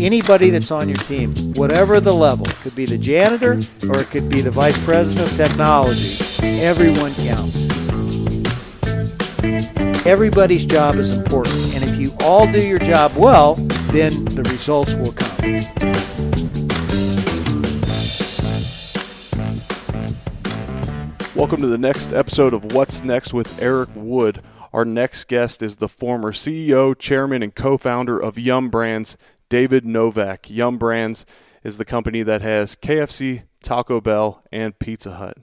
[0.00, 3.52] Anybody that's on your team, whatever the level, could be the janitor
[3.88, 6.18] or it could be the vice president of technology,
[6.60, 7.68] everyone counts.
[10.04, 13.54] Everybody's job is important, and if you all do your job well,
[13.92, 15.81] then the results will come.
[21.42, 24.42] Welcome to the next episode of What's Next with Eric Wood.
[24.72, 29.16] Our next guest is the former CEO, chairman, and co founder of Yum Brands,
[29.48, 30.48] David Novak.
[30.48, 31.26] Yum Brands
[31.64, 35.36] is the company that has KFC, Taco Bell, and Pizza Hut.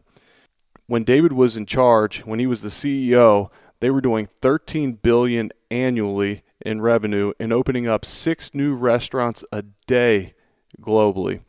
[0.88, 5.52] When David was in charge, when he was the CEO, they were doing 13 billion
[5.70, 10.34] annually in revenue and opening up six new restaurants a day
[10.80, 11.42] globally.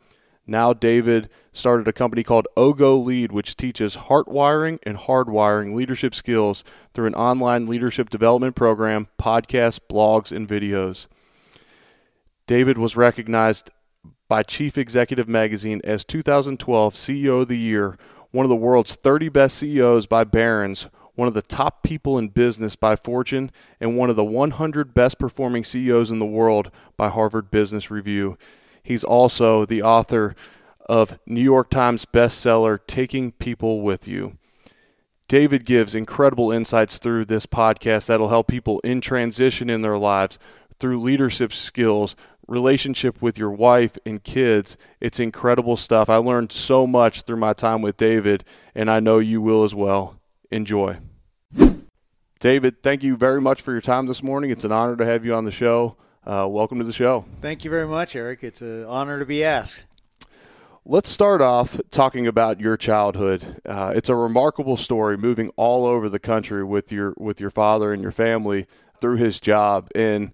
[0.45, 6.15] Now, David started a company called Ogo Lead, which teaches heart wiring and hardwiring leadership
[6.15, 11.07] skills through an online leadership development program, podcasts, blogs, and videos.
[12.47, 13.69] David was recognized
[14.27, 17.97] by Chief Executive Magazine as 2012 CEO of the Year,
[18.31, 22.29] one of the world's 30 best CEOs by Barron's, one of the top people in
[22.29, 27.09] business by Fortune, and one of the 100 best performing CEOs in the world by
[27.09, 28.37] Harvard Business Review.
[28.81, 30.35] He's also the author
[30.91, 34.37] of New York Times bestseller Taking People with You.
[35.29, 40.37] David gives incredible insights through this podcast that'll help people in transition in their lives
[40.81, 44.75] through leadership skills, relationship with your wife and kids.
[44.99, 46.09] It's incredible stuff.
[46.09, 48.43] I learned so much through my time with David,
[48.75, 50.19] and I know you will as well.
[50.51, 50.97] Enjoy.
[52.41, 54.49] David, thank you very much for your time this morning.
[54.49, 55.95] It's an honor to have you on the show.
[56.25, 57.23] Uh, welcome to the show.
[57.39, 58.43] Thank you very much, Eric.
[58.43, 59.85] It's an honor to be asked.
[60.83, 63.61] Let's start off talking about your childhood.
[63.63, 67.93] Uh, it's a remarkable story, moving all over the country with your with your father
[67.93, 68.65] and your family
[68.97, 70.33] through his job, and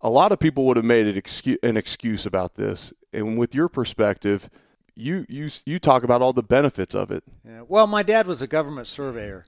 [0.00, 2.94] a lot of people would have made it excu- an excuse about this.
[3.12, 4.48] And with your perspective,
[4.94, 7.22] you you you talk about all the benefits of it.
[7.46, 7.64] Yeah.
[7.68, 9.44] Well, my dad was a government surveyor,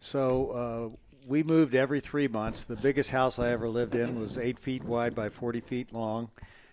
[0.00, 0.96] so uh,
[1.28, 2.64] we moved every three months.
[2.64, 6.30] The biggest house I ever lived in was eight feet wide by 40 feet long.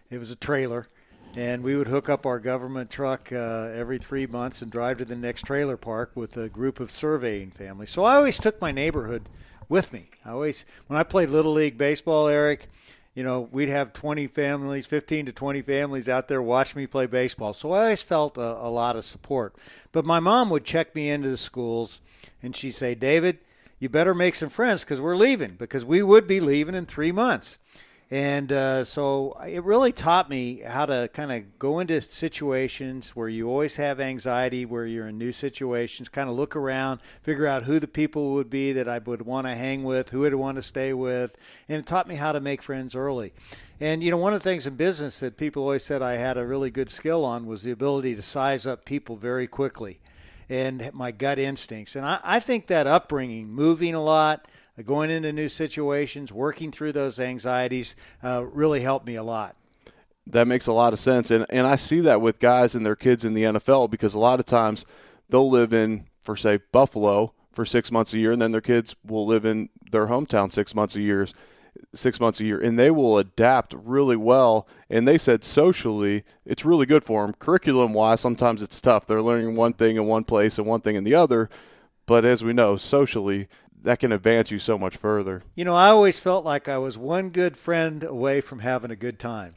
[0.09, 0.87] It was a trailer.
[1.35, 5.05] And we would hook up our government truck uh, every three months and drive to
[5.05, 7.89] the next trailer park with a group of surveying families.
[7.89, 9.27] So I always took my neighborhood
[9.67, 10.11] with me.
[10.23, 12.67] I always, when I played Little League Baseball, Eric,
[13.15, 17.07] you know, we'd have 20 families, 15 to 20 families out there watch me play
[17.07, 17.53] baseball.
[17.53, 19.55] So I always felt a, a lot of support.
[19.91, 21.99] But my mom would check me into the schools
[22.43, 23.39] and she'd say, David,
[23.79, 27.11] you better make some friends because we're leaving, because we would be leaving in three
[27.11, 27.57] months.
[28.13, 33.27] And uh, so it really taught me how to kind of go into situations where
[33.27, 37.63] you always have anxiety, where you're in new situations, kind of look around, figure out
[37.63, 40.57] who the people would be that I would want to hang with, who I'd want
[40.57, 41.35] to stay with.
[41.67, 43.33] And it taught me how to make friends early.
[43.79, 46.37] And, you know, one of the things in business that people always said I had
[46.37, 49.99] a really good skill on was the ability to size up people very quickly
[50.47, 51.95] and my gut instincts.
[51.95, 54.47] And I, I think that upbringing, moving a lot,
[54.81, 59.55] going into new situations, working through those anxieties, uh, really helped me a lot.
[60.25, 62.95] That makes a lot of sense, and and I see that with guys and their
[62.95, 64.85] kids in the NFL because a lot of times
[65.29, 68.95] they'll live in, for say, Buffalo for six months a year, and then their kids
[69.05, 71.27] will live in their hometown six months a year,
[71.93, 74.65] six months a year, and they will adapt really well.
[74.89, 77.35] And they said socially, it's really good for them.
[77.37, 79.05] Curriculum wise, sometimes it's tough.
[79.05, 81.49] They're learning one thing in one place and one thing in the other,
[82.05, 83.47] but as we know, socially,
[83.83, 85.43] that can advance you so much further.
[85.55, 88.95] You know, I always felt like I was one good friend away from having a
[88.95, 89.55] good time.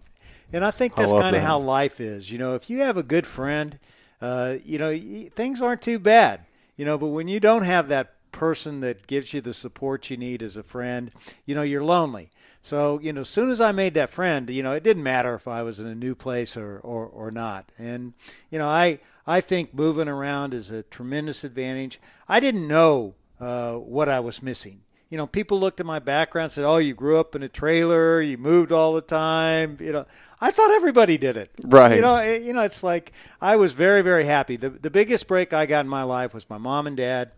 [0.52, 2.30] And I think that's kind of how life is.
[2.30, 3.78] You know, if you have a good friend,
[4.20, 4.96] uh, you know,
[5.34, 6.42] things aren't too bad.
[6.76, 10.16] You know, but when you don't have that person that gives you the support you
[10.16, 11.10] need as a friend,
[11.46, 12.30] you know, you're lonely.
[12.62, 15.34] So, you know, as soon as I made that friend, you know, it didn't matter
[15.34, 17.70] if I was in a new place or, or, or not.
[17.78, 18.12] And,
[18.50, 22.00] you know, I, I think moving around is a tremendous advantage.
[22.28, 24.80] I didn't know uh, what I was missing.
[25.10, 27.48] You know, people looked at my background and said, "Oh, you grew up in a
[27.48, 30.06] trailer, you moved all the time." You know,
[30.40, 31.50] I thought everybody did it.
[31.64, 31.96] Right.
[31.96, 34.56] You know, you know, it's like I was very, very happy.
[34.56, 37.30] The the biggest break I got in my life was my mom and dad.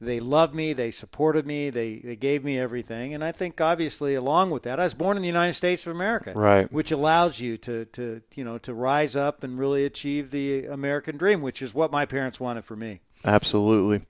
[0.00, 0.72] They loved me.
[0.72, 1.70] They supported me.
[1.70, 3.14] They they gave me everything.
[3.14, 5.94] And I think obviously along with that, I was born in the United States of
[5.94, 6.70] America, right?
[6.72, 11.16] Which allows you to to you know to rise up and really achieve the American
[11.16, 13.00] dream, which is what my parents wanted for me.
[13.24, 14.02] Absolutely.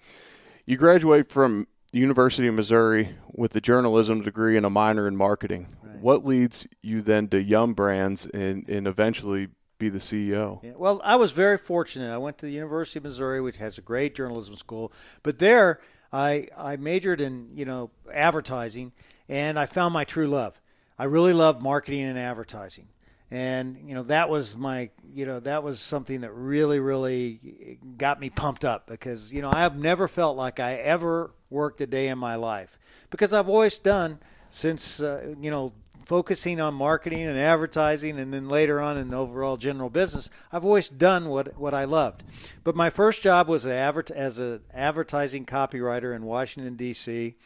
[0.64, 5.16] You graduate from the University of Missouri with a journalism degree and a minor in
[5.16, 5.66] marketing.
[5.82, 5.98] Right.
[5.98, 9.48] What leads you then to Yum Brands and, and eventually
[9.78, 10.62] be the CEO?
[10.62, 12.12] Yeah, well, I was very fortunate.
[12.14, 14.92] I went to the University of Missouri, which has a great journalism school,
[15.24, 15.80] but there
[16.12, 18.92] I I majored in you know advertising,
[19.28, 20.60] and I found my true love.
[20.96, 22.88] I really love marketing and advertising,
[23.32, 28.20] and you know that was my you know that was something that really really got
[28.20, 31.86] me pumped up because you know I have never felt like I ever worked a
[31.86, 34.18] day in my life because I've always done
[34.50, 35.72] since uh, you know
[36.04, 40.64] focusing on marketing and advertising and then later on in the overall general business i've
[40.64, 42.24] always done what, what i loved.
[42.64, 47.36] But my first job was as an advertising copywriter in washington d.c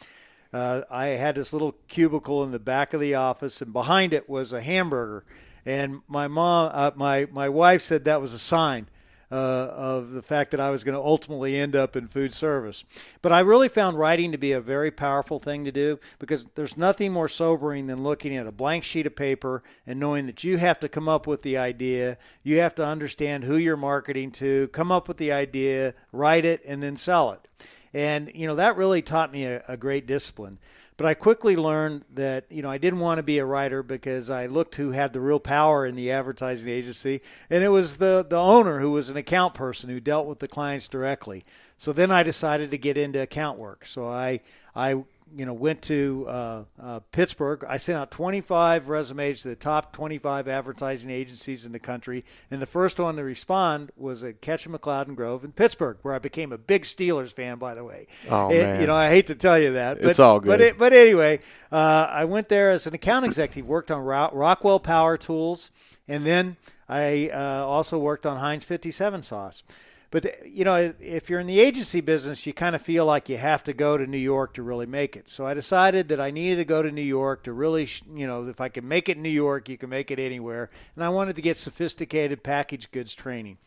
[0.51, 4.27] uh, i had this little cubicle in the back of the office and behind it
[4.27, 5.23] was a hamburger
[5.67, 8.87] and my mom uh, my, my wife said that was a sign
[9.29, 12.85] uh, of the fact that I was going to ultimately end up in food service.
[13.21, 16.77] But I really found writing to be a very powerful thing to do because there's
[16.77, 20.57] nothing more sobering than looking at a blank sheet of paper and knowing that you
[20.57, 24.69] have to come up with the idea, you have to understand who you're marketing to,
[24.69, 27.47] come up with the idea, write it, and then sell it.
[27.93, 30.59] And, you know, that really taught me a, a great discipline.
[30.97, 34.31] But I quickly learned that you know I didn't want to be a writer because
[34.31, 37.21] I looked who had the real power in the advertising agency,
[37.51, 40.47] and it was the the owner who was an account person who dealt with the
[40.47, 41.45] clients directly.
[41.77, 43.85] So then I decided to get into account work.
[43.85, 44.41] So I
[44.75, 45.03] I
[45.35, 47.63] you know, went to uh, uh, Pittsburgh.
[47.67, 52.61] I sent out 25 resumes to the top 25 advertising agencies in the country, and
[52.61, 56.19] the first one to respond was at Ketchum MacLeod and Grove in Pittsburgh, where I
[56.19, 57.57] became a big Steelers fan.
[57.57, 60.09] By the way, oh it, man, you know, I hate to tell you that, but,
[60.09, 60.47] it's all good.
[60.47, 61.39] But, it, but anyway,
[61.71, 65.71] uh, I went there as an account executive, worked on Rockwell Power Tools,
[66.07, 66.57] and then
[66.87, 69.63] I uh, also worked on Heinz 57 sauce.
[70.09, 73.37] But you know, if you're in the agency business, you kind of feel like you
[73.37, 75.27] have to go to New York to really make it.
[75.27, 78.47] So I decided that I needed to go to New York to really, you know,
[78.47, 80.69] if I can make it in New York, you can make it anywhere.
[80.95, 83.57] And I wanted to get sophisticated packaged goods training.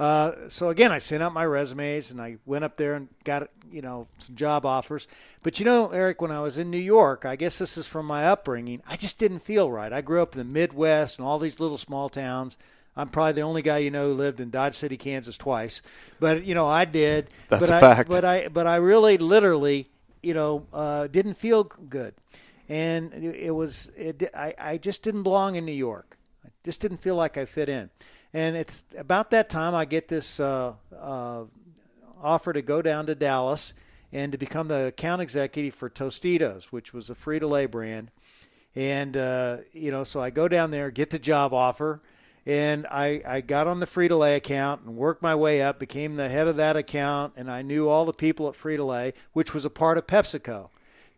[0.00, 3.50] Uh, so again, I sent out my resumes and I went up there and got
[3.70, 5.06] you know some job offers.
[5.44, 8.06] But you know, Eric, when I was in New York, I guess this is from
[8.06, 8.82] my upbringing.
[8.86, 9.92] I just didn't feel right.
[9.92, 12.56] I grew up in the Midwest and all these little small towns.
[12.96, 15.82] I'm probably the only guy you know who lived in Dodge City, Kansas twice.
[16.18, 17.30] But you know, I did.
[17.48, 18.08] That's but a I, fact.
[18.08, 19.88] But I but I really literally,
[20.22, 22.14] you know, uh, didn't feel good.
[22.68, 26.16] And it was it, I, I just didn't belong in New York.
[26.44, 27.90] I just didn't feel like I fit in.
[28.32, 31.44] And it's about that time I get this uh, uh,
[32.22, 33.74] offer to go down to Dallas
[34.12, 38.10] and to become the account executive for Tostitos, which was a Frito Lay brand.
[38.76, 42.00] And uh, you know, so I go down there, get the job offer,
[42.46, 46.16] and I, I got on the Frito Lay account and worked my way up, became
[46.16, 49.54] the head of that account, and I knew all the people at Frito Lay, which
[49.54, 50.70] was a part of PepsiCo.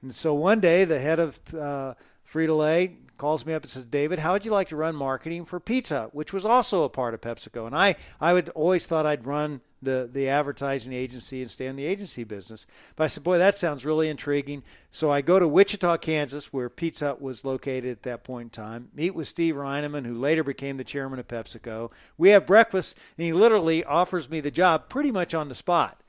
[0.02, 1.94] And so one day, the head of uh,
[2.28, 5.44] Frito Lay calls me up and says, David, how would you like to run marketing
[5.44, 7.66] for Pizza, which was also a part of PepsiCo?
[7.66, 11.76] And I, I would always thought I'd run the, the advertising agency and stay in
[11.76, 12.66] the agency business.
[12.96, 14.62] But I said, boy, that sounds really intriguing.
[14.90, 18.50] So I go to Wichita, Kansas, where Pizza Hut was located at that point in
[18.50, 21.90] time, meet with Steve Reinemund, who later became the chairman of PepsiCo.
[22.16, 26.00] We have breakfast, and he literally offers me the job pretty much on the spot.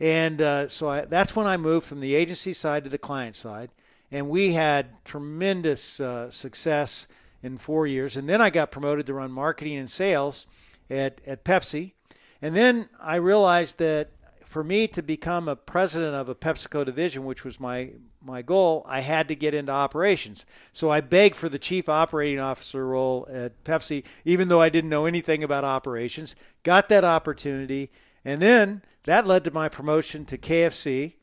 [0.00, 3.36] And uh, so I, that's when I moved from the agency side to the client
[3.36, 3.70] side.
[4.10, 7.08] And we had tremendous uh, success
[7.42, 8.16] in four years.
[8.16, 10.46] And then I got promoted to run marketing and sales
[10.88, 11.92] at, at Pepsi
[12.40, 14.10] and then I realized that
[14.44, 17.90] for me to become a president of a PepsiCo division, which was my
[18.20, 20.44] my goal, I had to get into operations.
[20.72, 24.90] So I begged for the chief operating officer role at Pepsi, even though I didn't
[24.90, 26.34] know anything about operations.
[26.62, 27.90] Got that opportunity,
[28.24, 31.14] and then that led to my promotion to KFC.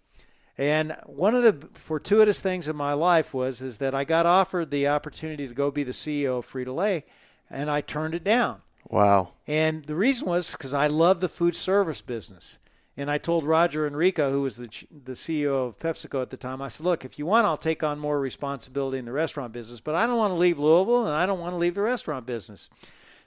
[0.57, 4.71] And one of the fortuitous things in my life was is that I got offered
[4.71, 7.05] the opportunity to go be the CEO of Frito Lay,
[7.49, 8.61] and I turned it down.
[8.89, 9.33] Wow.
[9.47, 12.59] And the reason was because I love the food service business.
[12.97, 16.61] And I told Roger Enrico, who was the, the CEO of PepsiCo at the time,
[16.61, 19.81] I said, look, if you want, I'll take on more responsibility in the restaurant business,
[19.81, 22.25] but I don't want to leave Louisville and I don't want to leave the restaurant
[22.25, 22.69] business.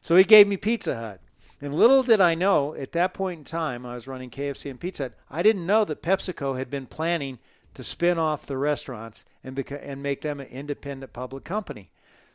[0.01, 1.21] So he gave me Pizza Hut.
[1.61, 4.81] And little did I know at that point in time, I was running KFC and
[4.81, 7.39] Pizza Hut, I didn't know that PepsiCo had been planning
[7.75, 11.91] to spin off the restaurants and, beca- and make them an independent public company.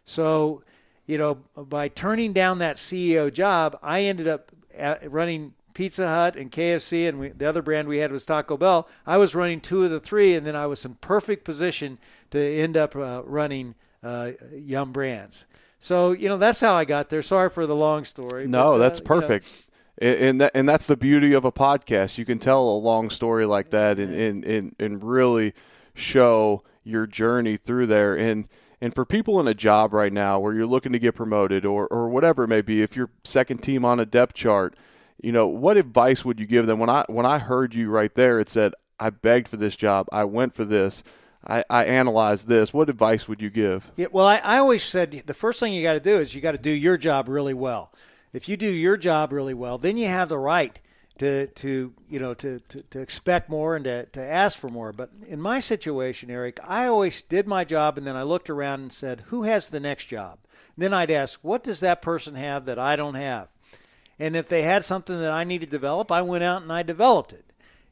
[0.05, 0.61] So
[1.05, 4.51] you know, by turning down that CEO job, I ended up
[5.05, 8.88] running Pizza Hut and KFC, and we, the other brand we had was Taco Bell.
[9.05, 12.00] I was running two of the three, and then I was in perfect position
[12.31, 15.45] to end up uh, running uh, Yum Brands.
[15.79, 17.22] So you know that's how I got there.
[17.22, 18.48] Sorry for the long story.
[18.48, 19.67] No, but, uh, that's perfect.
[20.01, 20.15] You know.
[20.15, 22.17] and that, and that's the beauty of a podcast.
[22.17, 25.53] You can tell a long story like that, and and, and, and really
[25.93, 28.17] show your journey through there.
[28.17, 28.48] And
[28.83, 31.87] and for people in a job right now where you're looking to get promoted or,
[31.87, 34.75] or whatever it may be, if you're second team on a depth chart,
[35.21, 36.79] you know, what advice would you give them?
[36.79, 40.07] When I when I heard you right there, it said, I begged for this job.
[40.11, 41.01] I went for this.
[41.47, 42.73] I, I analyzed this.
[42.73, 43.89] What advice would you give?
[43.95, 46.41] Yeah, well, I, I always said the first thing you got to do is you
[46.41, 47.89] got to do your job really well.
[48.33, 50.77] If you do your job really well, then you have the right
[51.20, 54.91] to to you know to, to, to expect more and to, to ask for more.
[54.91, 58.82] But in my situation, Eric, I always did my job and then I looked around
[58.82, 60.39] and said, who has the next job?
[60.75, 63.50] And then I'd ask, what does that person have that I don't have?
[64.20, 66.84] And if they had something that I needed to develop, I went out and I
[66.84, 67.46] developed it.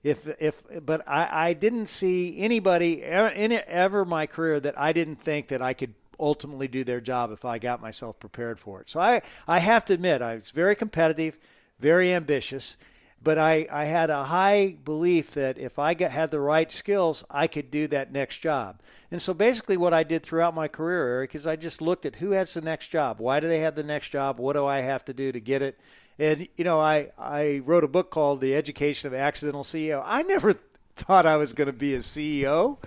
[0.04, 5.18] If if but I, I didn't see anybody in ever my career that I didn't
[5.18, 8.90] think that I could ultimately do their job if I got myself prepared for it.
[8.90, 11.38] So I I have to admit I was very competitive,
[11.80, 12.78] very ambitious,
[13.24, 17.24] but I, I had a high belief that if I get, had the right skills,
[17.30, 18.82] I could do that next job.
[19.12, 22.16] And so basically, what I did throughout my career, Eric, is I just looked at
[22.16, 23.20] who has the next job.
[23.20, 24.40] Why do they have the next job?
[24.40, 25.80] What do I have to do to get it?
[26.18, 30.02] And you know, I I wrote a book called The Education of Accidental CEO.
[30.06, 30.56] I never
[30.96, 32.78] thought I was going to be a CEO,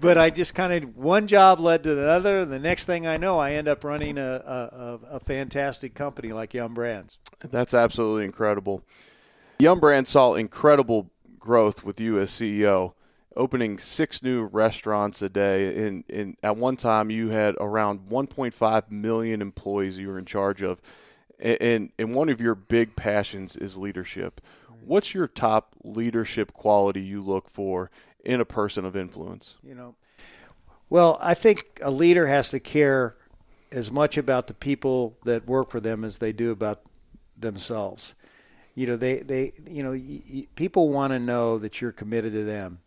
[0.00, 2.40] but I just kind of one job led to another.
[2.40, 6.32] And the next thing I know, I end up running a, a, a fantastic company
[6.32, 7.18] like Yum Brands.
[7.42, 8.84] That's absolutely incredible.
[9.60, 12.94] Yum Brand saw incredible growth with you as CEO,
[13.36, 15.86] opening six new restaurants a day.
[15.86, 20.80] And at one time, you had around 1.5 million employees you were in charge of.
[21.38, 24.40] And, and one of your big passions is leadership.
[24.84, 27.90] What's your top leadership quality you look for
[28.24, 29.56] in a person of influence?
[29.62, 29.94] You know,
[30.88, 33.16] well, I think a leader has to care
[33.70, 36.82] as much about the people that work for them as they do about
[37.38, 38.14] themselves
[38.80, 42.32] you know they they you know y- y- people want to know that you're committed
[42.32, 42.78] to them.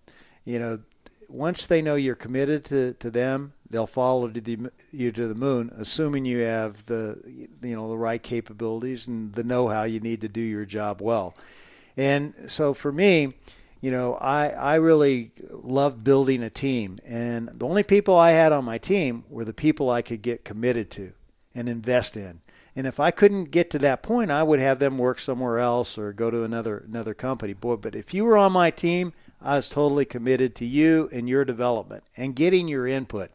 [0.44, 0.80] You know
[1.30, 5.36] once they know you're committed to, to them they'll follow to the, you to the
[5.36, 7.20] moon assuming you have the
[7.62, 11.36] you know the right capabilities and the know-how you need to do your job well.
[11.96, 13.34] And so for me
[13.80, 16.98] you know i i really love building a team.
[17.06, 20.44] And the only people i had on my team were the people i could get
[20.44, 21.14] committed to
[21.54, 22.42] and invest in
[22.76, 25.98] and if I couldn't get to that point, I would have them work somewhere else
[25.98, 27.54] or go to another another company.
[27.54, 31.30] Boy, but if you were on my team, I was totally committed to you and
[31.30, 33.32] your development and getting your input.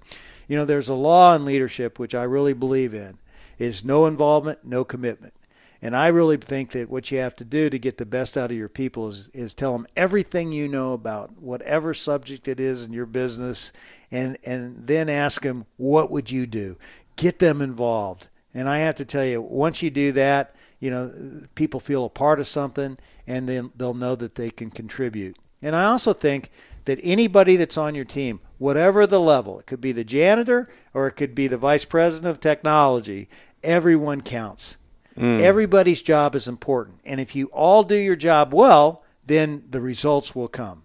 [0.48, 3.18] You know, there's a law in leadership which I really believe in
[3.58, 5.34] is no involvement, no commitment.
[5.80, 8.50] And I really think that what you have to do to get the best out
[8.50, 12.82] of your people is, is tell them everything you know about whatever subject it is
[12.82, 13.70] in your business
[14.10, 16.76] and, and then ask them, what would you do?
[17.14, 18.28] Get them involved
[18.58, 21.12] and I have to tell you, once you do that, you know,
[21.54, 25.36] people feel a part of something and then they'll know that they can contribute.
[25.60, 26.50] And I also think
[26.84, 31.06] that anybody that's on your team, whatever the level, it could be the janitor or
[31.06, 33.28] it could be the vice president of technology,
[33.62, 34.78] everyone counts.
[35.16, 35.40] Mm.
[35.40, 37.00] Everybody's job is important.
[37.04, 40.84] And if you all do your job well, then the results will come.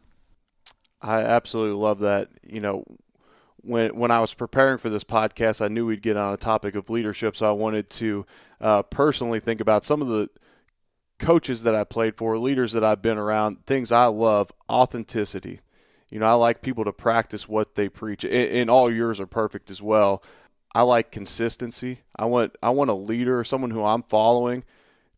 [1.01, 2.29] I absolutely love that.
[2.43, 2.83] You know,
[3.63, 6.75] when when I was preparing for this podcast, I knew we'd get on a topic
[6.75, 8.25] of leadership, so I wanted to
[8.61, 10.29] uh, personally think about some of the
[11.19, 15.61] coaches that I played for, leaders that I've been around, things I love, authenticity.
[16.09, 19.27] You know, I like people to practice what they preach, and, and all yours are
[19.27, 20.21] perfect as well.
[20.75, 22.01] I like consistency.
[22.15, 24.63] I want I want a leader, someone who I'm following,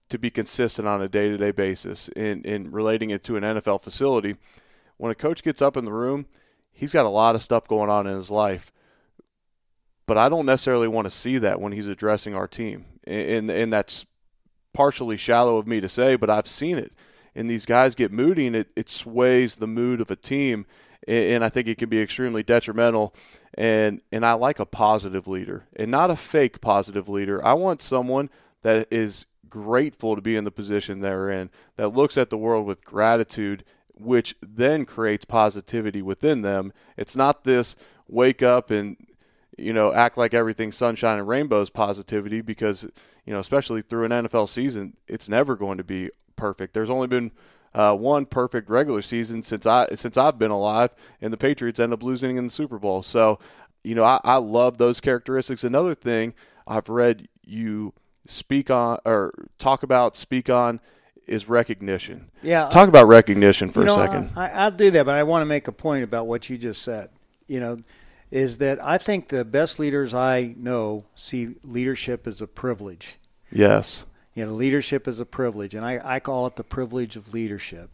[0.09, 3.43] to be consistent on a day to day basis in in relating it to an
[3.43, 4.35] NFL facility.
[4.97, 6.27] When a coach gets up in the room
[6.75, 8.71] he's got a lot of stuff going on in his life.
[10.05, 12.85] But I don't necessarily want to see that when he's addressing our team.
[13.05, 14.05] And, and that's
[14.73, 16.93] partially shallow of me to say, but I've seen it.
[17.33, 20.67] And these guys get moody and it, it sways the mood of a team.
[21.07, 23.15] And I think it can be extremely detrimental.
[23.55, 27.43] And, and I like a positive leader and not a fake positive leader.
[27.43, 28.29] I want someone
[28.61, 32.65] that is grateful to be in the position they're in, that looks at the world
[32.65, 33.63] with gratitude
[33.95, 36.73] which then creates positivity within them.
[36.97, 37.75] It's not this
[38.07, 38.97] wake up and
[39.57, 42.83] you know act like everything's sunshine and rainbows positivity because
[43.25, 46.73] you know especially through an NFL season, it's never going to be perfect.
[46.73, 47.31] There's only been
[47.73, 51.93] uh, one perfect regular season since I since I've been alive, and the Patriots end
[51.93, 53.03] up losing in the Super Bowl.
[53.03, 53.39] So,
[53.83, 55.63] you know, I, I love those characteristics.
[55.63, 56.33] Another thing
[56.65, 57.93] I've read you
[58.25, 60.79] speak on or talk about, speak on
[61.27, 62.29] is recognition.
[62.41, 62.69] Yeah.
[62.69, 64.29] Talk about recognition for you know, a second.
[64.35, 66.81] I, I'll do that, but I want to make a point about what you just
[66.81, 67.09] said.
[67.47, 67.79] You know,
[68.31, 73.17] is that I think the best leaders I know see leadership as a privilege.
[73.51, 74.05] Yes.
[74.33, 77.91] You know, leadership is a privilege, and I, I call it the privilege of leadership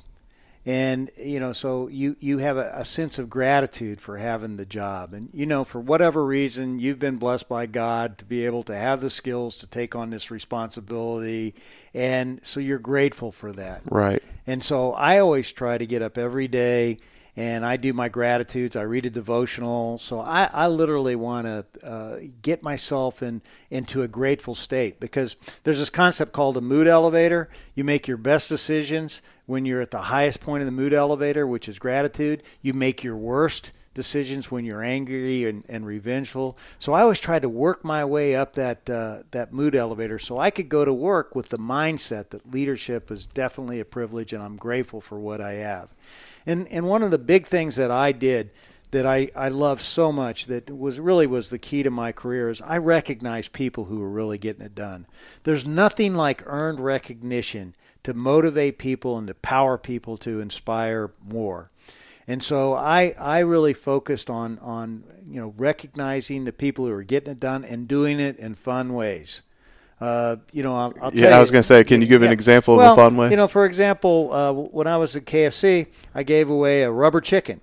[0.65, 4.65] and you know so you you have a, a, sense of gratitude for having the
[4.65, 5.13] job.
[5.13, 8.75] And you know for whatever reason you've been blessed by god to be able to
[8.75, 11.55] have the skills to take on this responsibility.
[11.93, 13.81] And so you're grateful for that.
[13.89, 14.21] Right.
[14.45, 16.97] And so i always try to get up every day
[17.35, 18.75] and I do my gratitudes.
[18.75, 19.97] I read a devotional.
[19.97, 25.35] So I, I literally want to uh, get myself in into a grateful state because
[25.63, 27.49] there's this concept called a mood elevator.
[27.73, 31.47] You make your best decisions when you're at the highest point of the mood elevator,
[31.47, 32.43] which is gratitude.
[32.61, 36.57] You make your worst decisions when you're angry and, and revengeful.
[36.79, 40.37] So I always tried to work my way up that uh, that mood elevator so
[40.37, 44.43] I could go to work with the mindset that leadership is definitely a privilege and
[44.43, 45.89] I'm grateful for what I have.
[46.45, 48.51] And and one of the big things that I did
[48.91, 52.49] that I, I love so much that was really was the key to my career
[52.49, 55.07] is I recognize people who are really getting it done.
[55.43, 61.71] There's nothing like earned recognition to motivate people and to power people to inspire more.
[62.27, 67.03] And so I, I really focused on, on you know recognizing the people who are
[67.03, 69.41] getting it done and doing it in fun ways.
[70.01, 72.27] Uh, you know, I'll, I'll yeah, I was going to say, can you give yeah.
[72.27, 73.29] an example well, of a fun way?
[73.29, 77.21] You know, for example, uh, when I was at KFC, I gave away a rubber
[77.21, 77.61] chicken.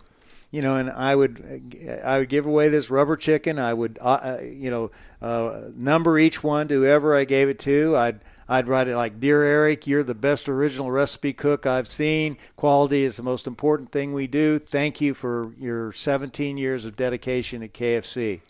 [0.50, 3.58] You know, and I would I would give away this rubber chicken.
[3.58, 4.90] I would uh, uh you know
[5.20, 7.94] uh, number each one to whoever I gave it to.
[7.98, 12.38] I'd I'd write it like, Dear Eric, you're the best original recipe cook I've seen.
[12.56, 14.58] Quality is the most important thing we do.
[14.58, 18.40] Thank you for your 17 years of dedication at KFC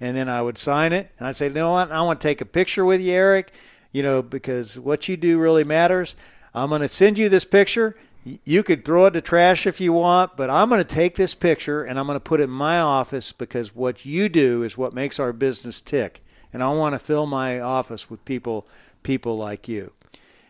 [0.00, 2.28] and then I would sign it, and I'd say, you know what, I want to
[2.28, 3.52] take a picture with you, Eric,
[3.92, 6.16] you know, because what you do really matters.
[6.54, 7.96] I'm going to send you this picture.
[8.44, 11.34] You could throw it to trash if you want, but I'm going to take this
[11.34, 14.76] picture and I'm going to put it in my office because what you do is
[14.76, 16.22] what makes our business tick.
[16.52, 18.66] And I want to fill my office with people
[19.02, 19.92] people like you.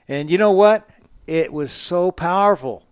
[0.09, 0.89] And you know what?
[1.27, 2.85] It was so powerful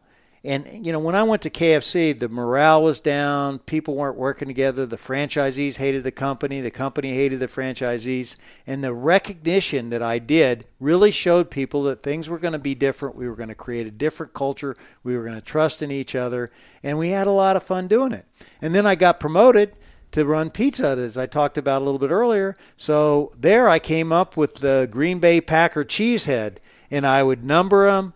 [0.47, 3.59] and you know, when I went to KFC, the morale was down.
[3.59, 4.87] People weren't working together.
[4.87, 6.61] The franchisees hated the company.
[6.61, 8.37] The company hated the franchisees.
[8.67, 12.77] And the recognition that I did really showed people that things were going to be
[12.77, 13.17] different.
[13.17, 14.77] We were going to create a different culture.
[15.03, 17.89] We were going to trust in each other, and we had a lot of fun
[17.89, 18.25] doing it.
[18.63, 19.77] And then I got promoted
[20.13, 22.57] to run pizza as I talked about a little bit earlier.
[22.77, 26.59] So there I came up with the Green Bay Packer cheesehead
[26.91, 28.15] and I would number them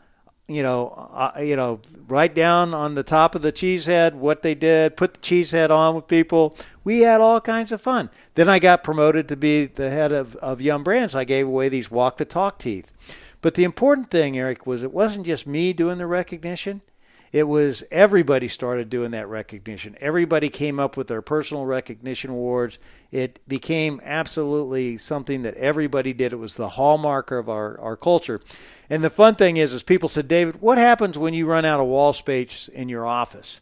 [0.51, 4.43] you know, uh, you know, write down on the top of the cheese head what
[4.43, 6.57] they did, put the cheese head on with people.
[6.83, 8.11] We had all kinds of fun.
[8.35, 11.15] Then I got promoted to be the head of, of Yum Brands.
[11.15, 12.93] I gave away these walk the talk teeth.
[13.41, 16.83] But the important thing, Eric, was it wasn't just me doing the recognition
[17.33, 19.97] it was everybody started doing that recognition.
[20.01, 22.79] Everybody came up with their personal recognition awards.
[23.13, 26.33] It became absolutely something that everybody did.
[26.33, 28.41] It was the hallmark of our, our culture.
[28.89, 31.79] And the fun thing is, is people said, David, what happens when you run out
[31.79, 33.61] of wall space in your office?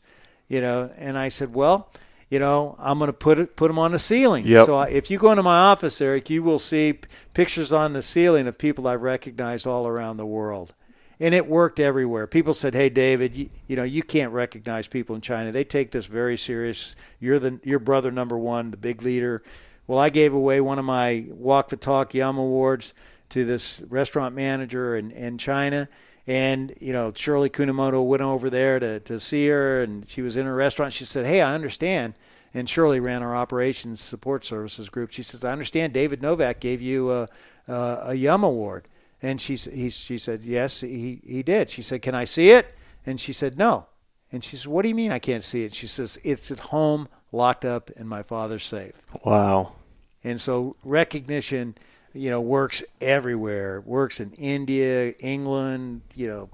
[0.49, 1.91] You know, and I said, well,
[2.31, 4.47] you know, I'm going to put it, put them on the ceiling.
[4.47, 4.65] Yep.
[4.65, 8.03] So if you go into my office, Eric, you will see p- pictures on the
[8.03, 10.75] ceiling of people I've recognized all around the world
[11.21, 12.27] and it worked everywhere.
[12.27, 15.53] People said, "Hey, David, you, you, know you can't recognize people in China.
[15.53, 16.97] They take this very serious.
[17.21, 19.43] You're the your brother number one, the big leader."
[19.87, 22.93] Well, I gave away one of my Walk the Talk Yum awards
[23.31, 25.89] to this restaurant manager in, in China.
[26.27, 30.37] And, you know, Shirley Kunimoto went over there to, to see her, and she was
[30.37, 30.93] in her restaurant.
[30.93, 32.15] She said, Hey, I understand.
[32.53, 35.11] And Shirley ran our operations support services group.
[35.11, 37.29] She says, I understand David Novak gave you a,
[37.67, 38.89] a, a Yum Award.
[39.21, 41.71] And she, he, she said, Yes, he, he did.
[41.71, 42.75] She said, Can I see it?
[43.05, 43.87] And she said, No.
[44.31, 45.75] And she said, What do you mean I can't see it?
[45.75, 49.05] She says, It's at home, locked up in my father's safe.
[49.25, 49.75] Wow.
[50.23, 51.77] And so recognition,
[52.13, 53.81] you know, works everywhere.
[53.81, 56.51] Works in India, England, you know,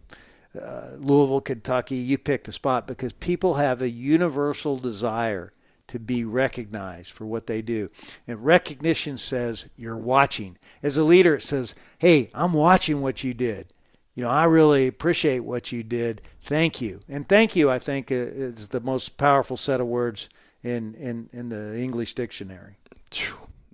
[0.60, 1.96] uh, Louisville, Kentucky.
[1.96, 5.52] You pick the spot because people have a universal desire
[5.94, 7.88] to be recognized for what they do.
[8.26, 10.58] And recognition says you're watching.
[10.82, 13.72] As a leader, it says, hey, I'm watching what you did.
[14.16, 16.20] You know, I really appreciate what you did.
[16.42, 16.98] Thank you.
[17.08, 20.28] And thank you, I think, is the most powerful set of words
[20.64, 22.78] in, in, in the English dictionary.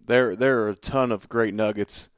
[0.06, 2.10] There, there are a ton of great nuggets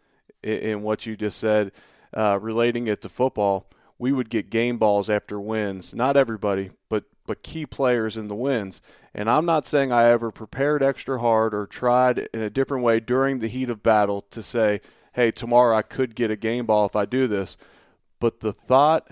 [0.43, 1.71] in, in what you just said,
[2.12, 3.69] uh, relating it to football.
[4.03, 5.95] We would get game balls after wins.
[5.95, 8.83] Not everybody, but but key players in the wins.
[9.15, 12.99] And I'm not saying I ever prepared extra hard or tried in a different way
[12.99, 14.81] during the heat of battle to say,
[15.12, 17.57] hey, tomorrow I could get a game ball if I do this.
[18.19, 19.11] But the thought,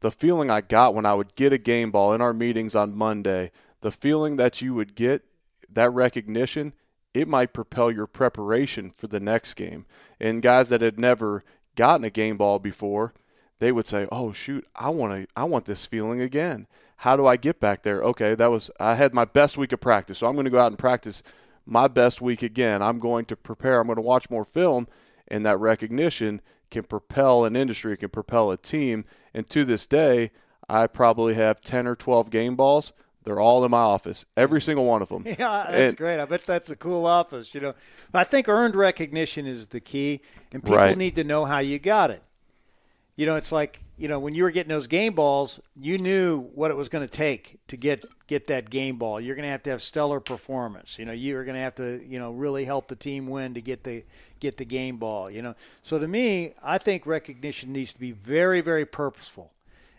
[0.00, 2.96] the feeling I got when I would get a game ball in our meetings on
[2.96, 3.50] Monday,
[3.82, 5.22] the feeling that you would get
[5.68, 6.72] that recognition,
[7.12, 9.84] it might propel your preparation for the next game.
[10.18, 11.44] And guys that had never
[11.76, 13.12] gotten a game ball before,
[13.58, 16.66] they would say, "Oh shoot, I want to I want this feeling again."
[16.98, 18.02] How do I get back there?
[18.02, 20.60] Okay, that was I had my best week of practice, so I'm going to go
[20.60, 21.22] out and practice
[21.66, 22.82] my best week again.
[22.82, 23.80] I'm going to prepare.
[23.80, 24.86] I'm going to watch more film,
[25.28, 26.40] and that recognition
[26.70, 29.04] can propel an industry, can propel a team.
[29.34, 30.30] And to this day,
[30.68, 32.92] I probably have 10 or 12 game balls
[33.24, 35.24] They're all in my office, every single one of them.
[35.26, 35.34] Yeah,
[35.70, 36.20] that's And- great.
[36.20, 37.54] I bet that's a cool office.
[37.54, 37.74] You know,
[38.12, 40.20] but I think earned recognition is the key,
[40.52, 40.96] and people Right.
[40.96, 42.22] need to know how you got it.
[43.16, 46.40] You know, it's like you know when you were getting those game balls, you knew
[46.54, 49.20] what it was going to take to get get that game ball.
[49.20, 50.98] You're going to have to have stellar performance.
[50.98, 53.54] You know, you are going to have to you know really help the team win
[53.54, 54.04] to get the
[54.40, 55.30] get the game ball.
[55.30, 59.52] You know, so to me, I think recognition needs to be very very purposeful.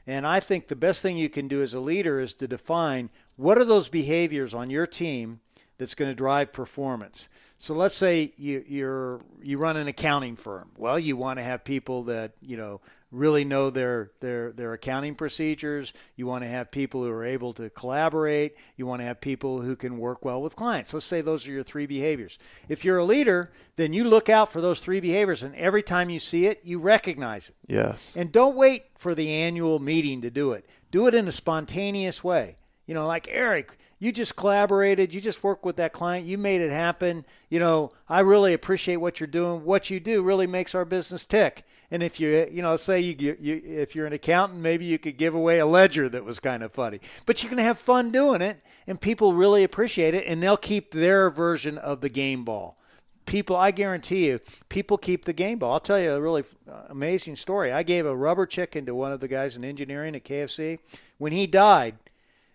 [0.07, 3.09] And I think the best thing you can do as a leader is to define
[3.37, 5.39] what are those behaviors on your team
[5.77, 7.27] that's going to drive performance.
[7.57, 10.71] So let's say you, you're you run an accounting firm.
[10.77, 12.81] Well, you want to have people that you know
[13.15, 15.93] really know their their their accounting procedures.
[16.15, 18.55] You want to have people who are able to collaborate.
[18.75, 20.93] You want to have people who can work well with clients.
[20.93, 22.37] Let's say those are your three behaviors.
[22.69, 26.09] If you're a leader, then you look out for those three behaviors, and every time
[26.09, 27.55] you see it, you recognize it.
[27.67, 28.13] Yes.
[28.15, 30.65] And don't wait for the annual meeting to do it.
[30.91, 32.55] Do it in a spontaneous way.
[32.85, 36.61] You know, like Eric, you just collaborated, you just worked with that client, you made
[36.61, 37.25] it happen.
[37.49, 39.63] You know, I really appreciate what you're doing.
[39.63, 41.63] What you do really makes our business tick.
[41.91, 45.17] And if you, you know, say you, you if you're an accountant, maybe you could
[45.17, 46.99] give away a ledger that was kind of funny.
[47.25, 50.91] But you can have fun doing it, and people really appreciate it, and they'll keep
[50.91, 52.77] their version of the game ball.
[53.25, 55.73] People i guarantee you people keep the game ball.
[55.73, 57.71] I'll tell you a really uh, amazing story.
[57.71, 60.77] I gave a rubber chicken to one of the guys in engineering at kfc
[61.17, 61.95] when he died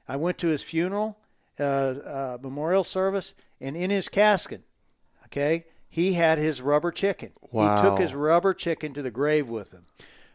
[0.06, 1.18] i went to his funeral
[1.58, 4.62] uh, uh, memorial service and in his casket
[5.24, 7.76] okay he had his rubber chicken Wow.
[7.76, 9.84] he took his rubber chicken to the grave with him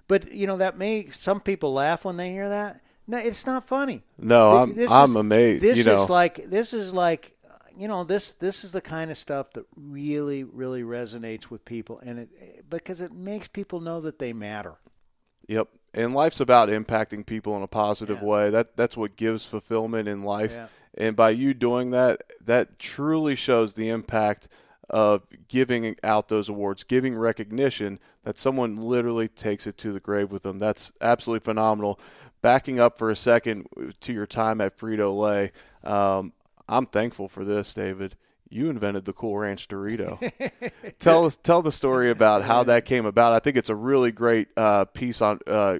[0.08, 3.65] but you know that may some people laugh when they hear that no it's not
[3.65, 5.63] funny No, I'm this I'm is- amazed.
[5.63, 7.32] This you know, is like this is like
[7.78, 12.00] you know this this is the kind of stuff that really really resonates with people
[12.00, 14.76] and it because it makes people know that they matter.
[15.48, 15.68] Yep.
[15.94, 18.28] And life's about impacting people in a positive Yeah.
[18.28, 18.50] way.
[18.50, 20.54] That that's what gives fulfillment in life.
[20.54, 20.68] Yeah.
[20.98, 24.48] And by you doing that, that truly shows the impact
[24.89, 30.32] of giving out those awards, giving recognition that someone literally takes it to the grave
[30.32, 30.60] with them.
[30.60, 32.00] That's absolutely phenomenal.
[32.41, 33.67] Backing up for a second
[34.02, 35.52] to your time at Frito Lay,
[35.84, 36.34] um,
[36.67, 38.15] I'm thankful for this, David.
[38.50, 40.19] You invented the Cool Ranch Dorito.
[41.00, 43.34] tell us, tell the story about how that came about.
[43.34, 45.80] I think it's a really great uh, piece on uh,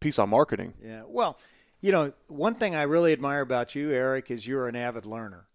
[0.00, 0.72] piece on marketing.
[0.82, 1.02] Yeah.
[1.06, 1.38] Well,
[1.80, 5.46] you know, one thing I really admire about you, Eric, is you're an avid learner.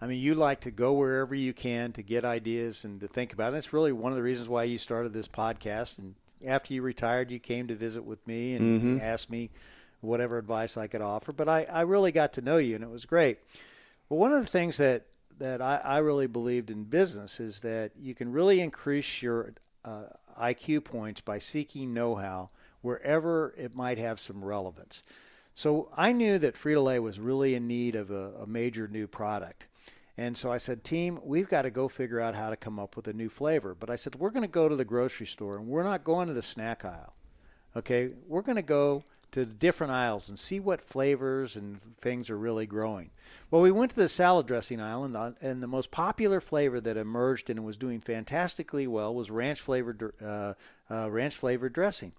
[0.00, 3.32] I mean, you like to go wherever you can to get ideas and to think
[3.32, 3.58] about it.
[3.58, 5.98] It's really one of the reasons why you started this podcast.
[5.98, 6.14] And
[6.46, 9.50] after you retired, you came to visit with me and asked me
[10.00, 11.32] whatever advice I could offer.
[11.32, 13.38] But I, I really got to know you, and it was great.
[14.08, 15.06] Well, one of the things that
[15.38, 19.54] that I, I really believed in business is that you can really increase your
[19.86, 20.04] uh,
[20.38, 22.50] IQ points by seeking know-how
[22.82, 25.02] wherever it might have some relevance.
[25.54, 29.06] So I knew that Frito Lay was really in need of a, a major new
[29.06, 29.66] product.
[30.20, 32.94] And so I said, team, we've got to go figure out how to come up
[32.94, 33.74] with a new flavor.
[33.74, 36.28] But I said, we're going to go to the grocery store and we're not going
[36.28, 37.14] to the snack aisle.
[37.74, 39.02] Okay, we're going to go
[39.32, 43.12] to the different aisles and see what flavors and things are really growing.
[43.50, 46.82] Well, we went to the salad dressing aisle, and the, and the most popular flavor
[46.82, 50.52] that emerged and was doing fantastically well was ranch flavored uh,
[50.90, 52.12] uh, ranch flavored dressing.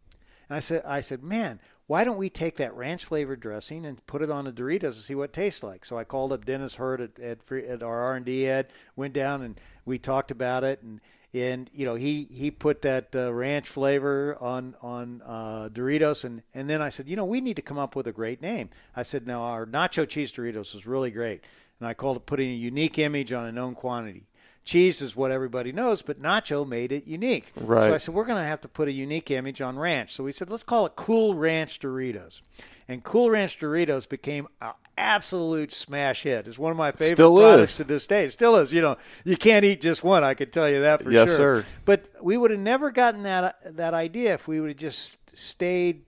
[0.49, 1.59] And I said, I said, man,
[1.91, 4.95] why don't we take that ranch flavored dressing and put it on the Doritos and
[4.95, 5.83] see what it tastes like?
[5.83, 9.13] So I called up Dennis Hurd at, at, at our R and D ed, went
[9.13, 11.01] down and we talked about it, and
[11.33, 16.43] and you know he he put that uh, ranch flavor on on uh, Doritos, and
[16.53, 18.69] and then I said, you know, we need to come up with a great name.
[18.95, 21.43] I said, now our nacho cheese Doritos was really great,
[21.81, 24.27] and I called it putting a unique image on a known quantity.
[24.63, 27.51] Cheese is what everybody knows, but nacho made it unique.
[27.55, 27.87] Right.
[27.87, 30.13] So I said, we're going to have to put a unique image on ranch.
[30.13, 32.41] So we said, let's call it Cool Ranch Doritos.
[32.87, 36.47] And Cool Ranch Doritos became an absolute smash hit.
[36.47, 37.77] It's one of my favorite Still products is.
[37.77, 38.25] to this day.
[38.25, 38.71] It still is.
[38.71, 40.23] You know, you can't eat just one.
[40.23, 41.61] I can tell you that for Yes, sure.
[41.61, 41.65] sir.
[41.85, 46.03] But we would have never gotten that that idea if we would have just stayed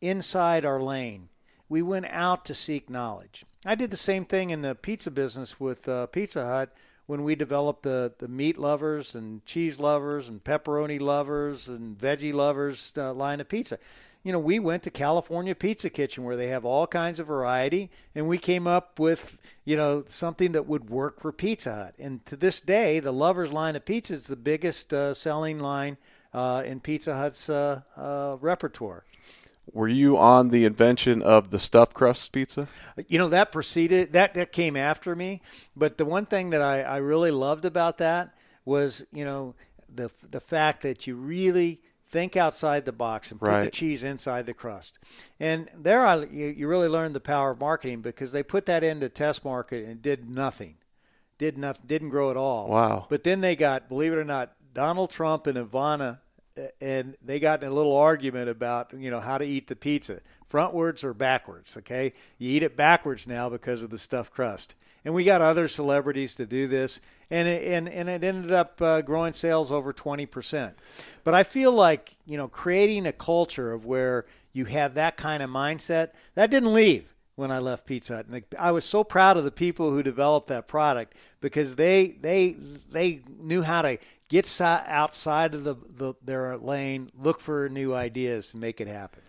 [0.00, 1.28] inside our lane.
[1.68, 3.44] We went out to seek knowledge.
[3.66, 6.72] I did the same thing in the pizza business with uh, Pizza Hut
[7.10, 12.32] when we developed the, the meat lovers and cheese lovers and pepperoni lovers and veggie
[12.32, 13.80] lovers uh, line of pizza.
[14.22, 17.90] You know, we went to California Pizza Kitchen where they have all kinds of variety,
[18.14, 21.94] and we came up with, you know, something that would work for Pizza Hut.
[21.98, 25.96] And to this day, the lovers line of pizza is the biggest uh, selling line
[26.32, 29.02] uh, in Pizza Hut's uh, uh, repertoire.
[29.72, 32.68] Were you on the invention of the stuffed crust pizza?
[33.08, 35.42] You know that preceded that that came after me,
[35.76, 39.54] but the one thing that I, I really loved about that was you know
[39.92, 43.64] the the fact that you really think outside the box and put Right.
[43.64, 44.98] the cheese inside the crust.
[45.38, 48.82] And there, I, you, you really learned the power of marketing because they put that
[48.82, 50.74] into test market and did nothing,
[51.38, 52.68] did nothing, didn't grow at all.
[52.68, 53.06] Wow.
[53.08, 56.18] But then they got, believe it or not, Donald Trump and Ivana,
[56.80, 60.20] and they got in a little argument about you know how to eat the pizza,
[60.50, 61.76] frontwards or backwards.
[61.76, 64.74] Okay, you eat it backwards now because of the stuffed crust.
[65.04, 68.80] And we got other celebrities to do this, and it, and and it ended up
[68.82, 70.78] uh, growing sales over twenty percent.
[71.24, 75.42] But I feel like you know creating a culture of where you have that kind
[75.42, 78.26] of mindset that didn't leave when I left Pizza Hut.
[78.26, 82.56] And I was so proud of the people who developed that product because they they
[82.90, 83.98] they knew how to
[84.30, 88.88] get si- outside of the, the their lane, look for new ideas, and make it
[88.88, 89.20] happen.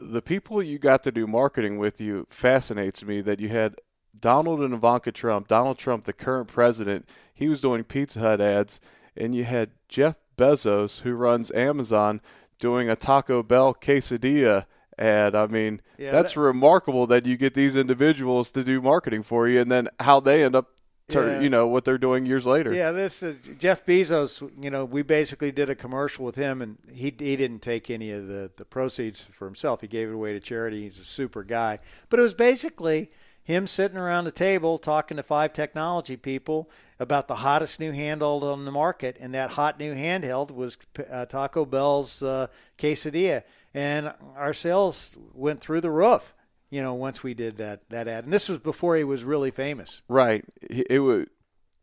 [0.00, 3.74] the people you got to do marketing with you fascinates me that you had
[4.18, 8.80] Donald and Ivanka Trump, Donald Trump, the current president, he was doing Pizza Hut ads,
[9.16, 12.20] and you had Jeff Bezos, who runs Amazon,
[12.58, 14.64] doing a Taco Bell quesadilla
[14.98, 15.34] ad.
[15.34, 19.48] I mean, Yeah, that's that- remarkable that you get these individuals to do marketing for
[19.48, 20.68] you, and then how they end up,
[21.10, 21.40] tur- Yeah.
[21.40, 22.72] you know, what they're doing years later.
[22.72, 24.40] Yeah, this is Jeff Bezos.
[24.62, 28.10] You know, we basically did a commercial with him, and he he didn't take any
[28.12, 29.80] of the the proceeds for himself.
[29.80, 30.82] He gave it away to charity.
[30.82, 31.78] He's a super guy.
[32.08, 33.10] But it was basically
[33.42, 36.70] him sitting around a table talking to five technology people
[37.00, 40.76] about the hottest new handheld on the market, and that hot new handheld was
[41.10, 42.46] uh, Taco Bell's uh,
[42.78, 43.42] quesadilla,
[43.74, 46.34] and our sales went through the roof.
[46.70, 49.50] You know, once we did that that ad, and this was before he was really
[49.50, 50.02] famous.
[50.08, 50.44] Right.
[50.62, 51.28] It it would.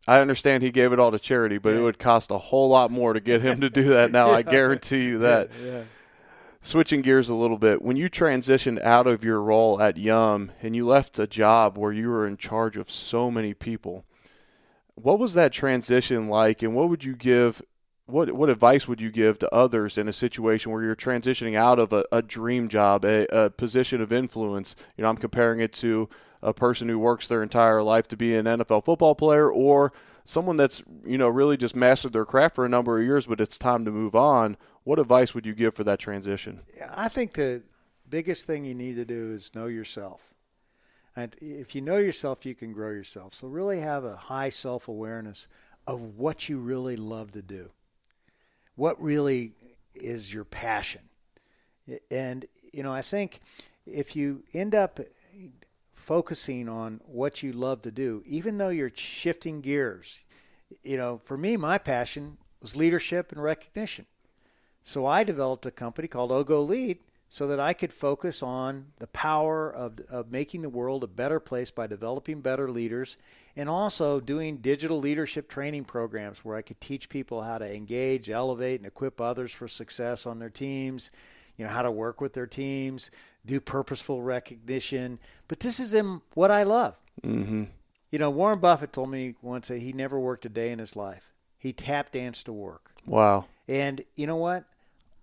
[0.08, 2.92] I understand he gave it all to charity, but it would cost a whole lot
[2.92, 4.32] more to get him to do that now.
[4.32, 5.50] I guarantee you that.
[5.62, 5.82] Yeah.
[6.62, 10.76] Switching gears a little bit, when you transitioned out of your role at Yum and
[10.76, 14.06] you left a job where you were in charge of so many people,
[14.96, 17.62] what was that transition like, and what would you give?
[18.08, 21.78] What what advice would you give to others in a situation where you're transitioning out
[21.78, 24.76] of a, a dream job, a, a position of influence?
[24.96, 26.10] You know, I'm comparing it to
[26.42, 29.92] a person who works their entire life to be an NFL football player, or
[30.26, 33.42] someone that's you know really just mastered their craft for a number of years, but
[33.42, 34.58] it's time to move on.
[34.84, 36.62] What advice would you give for that transition?
[36.96, 37.64] I think the
[38.10, 40.34] biggest thing you need to do is know yourself.
[41.16, 43.34] And if you know yourself, you can grow yourself.
[43.34, 45.48] So really have a high self awareness
[45.88, 47.72] of what you really love to do.
[48.78, 49.54] What really
[49.96, 51.02] is your passion.
[52.12, 53.40] And, you know, I think
[53.86, 55.00] if you end up
[55.92, 60.24] focusing on what you love to do, even though you're shifting gears,
[60.84, 64.06] you know, for me, my passion was leadership and recognition.
[64.84, 69.08] So I developed a company called Ogo Lead so that I could focus on the
[69.08, 73.18] power of, of making the world a better place by developing better leaders
[73.58, 78.30] and also doing digital leadership training programs where I could teach people how to engage,
[78.30, 81.10] elevate, and equip others for success on their teams,
[81.58, 83.10] you know, how to work with their teams,
[83.48, 85.18] do purposeful recognition.
[85.48, 86.98] But this is in what I love.
[87.24, 87.64] Mm-hmm.
[88.12, 90.96] You know, Warren Buffett told me once that he never worked a day in his
[90.96, 91.34] life.
[91.58, 92.92] He tap danced to work.
[93.08, 93.48] Wow.
[93.68, 94.66] And you know what?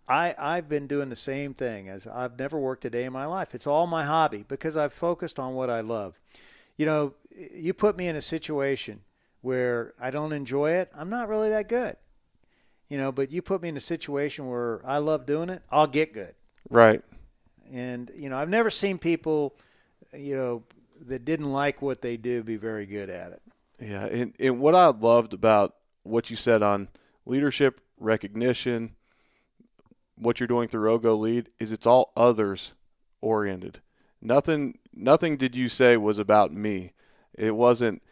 [0.08, 3.26] I, I've been doing the same thing as I've never worked a day in my
[3.26, 3.54] life.
[3.54, 6.18] It's all my hobby because I've focused on what I love.
[6.76, 7.14] You know,
[7.54, 9.00] you put me in a situation
[9.40, 11.96] where I don't enjoy it, I'm not really that good.
[12.88, 15.86] You know, but you put me in a situation where I love doing it, I'll
[15.86, 16.34] get good.
[16.70, 17.02] Right.
[17.72, 19.56] And, you know, I've never seen people,
[20.12, 20.62] you know,
[21.06, 23.42] that didn't like what they do be very good at it.
[23.80, 26.88] Yeah, and, and what I loved about what you said on
[27.26, 28.94] leadership, recognition,
[30.16, 32.72] what you're doing through Ogo Lead is it's all others
[33.20, 33.80] oriented.
[34.22, 36.92] Nothing nothing did you say was about me.
[37.34, 38.02] It wasn't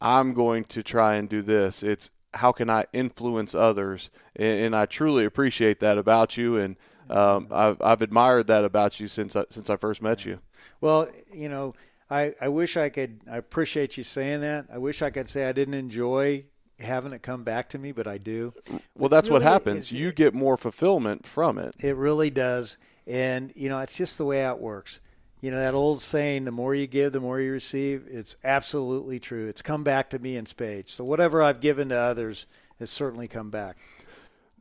[0.00, 1.82] I'm going to try and do this.
[1.82, 4.10] It's how can I influence others?
[4.36, 6.76] And, and I truly appreciate that about you and
[7.10, 10.38] um, I've, I've admired that about you since I, since I first met you.
[10.80, 11.74] Well, you know,
[12.08, 13.20] I, I wish I could.
[13.30, 14.66] I appreciate you saying that.
[14.72, 16.44] I wish I could say I didn't enjoy
[16.78, 18.52] having it come back to me, but I do.
[18.68, 19.92] Well, It's that's what happens.
[19.92, 21.74] You get more fulfillment from it.
[21.80, 25.00] It really does, and you know, it's just the way it works.
[25.40, 29.18] You know that old saying: "The more you give, the more you receive." It's absolutely
[29.18, 29.46] true.
[29.48, 30.92] It's come back to me in spades.
[30.92, 32.46] So whatever I've given to others
[32.78, 33.76] has certainly come back.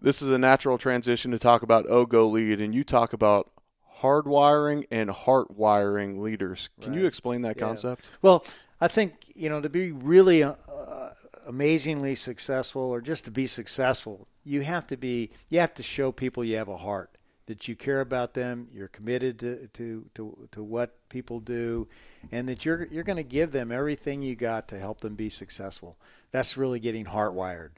[0.01, 3.51] this is a natural transition to talk about Ogo Lead, and you talk about
[4.01, 6.69] hardwiring and heart wiring leaders.
[6.81, 7.63] Can you explain that Yeah.
[7.67, 8.09] concept?
[8.21, 8.45] Well,
[8.79, 10.53] I think you know to be really uh,
[11.45, 16.13] amazingly successful, or just to be successful, you have to be you have to show
[16.13, 17.09] people you have a heart
[17.49, 21.87] that you care about them, you're committed to to to, to what people do,
[22.31, 25.31] and that you're you're going to give them everything you got to help them be
[25.31, 25.97] successful.
[26.31, 27.71] That's really getting hardwired.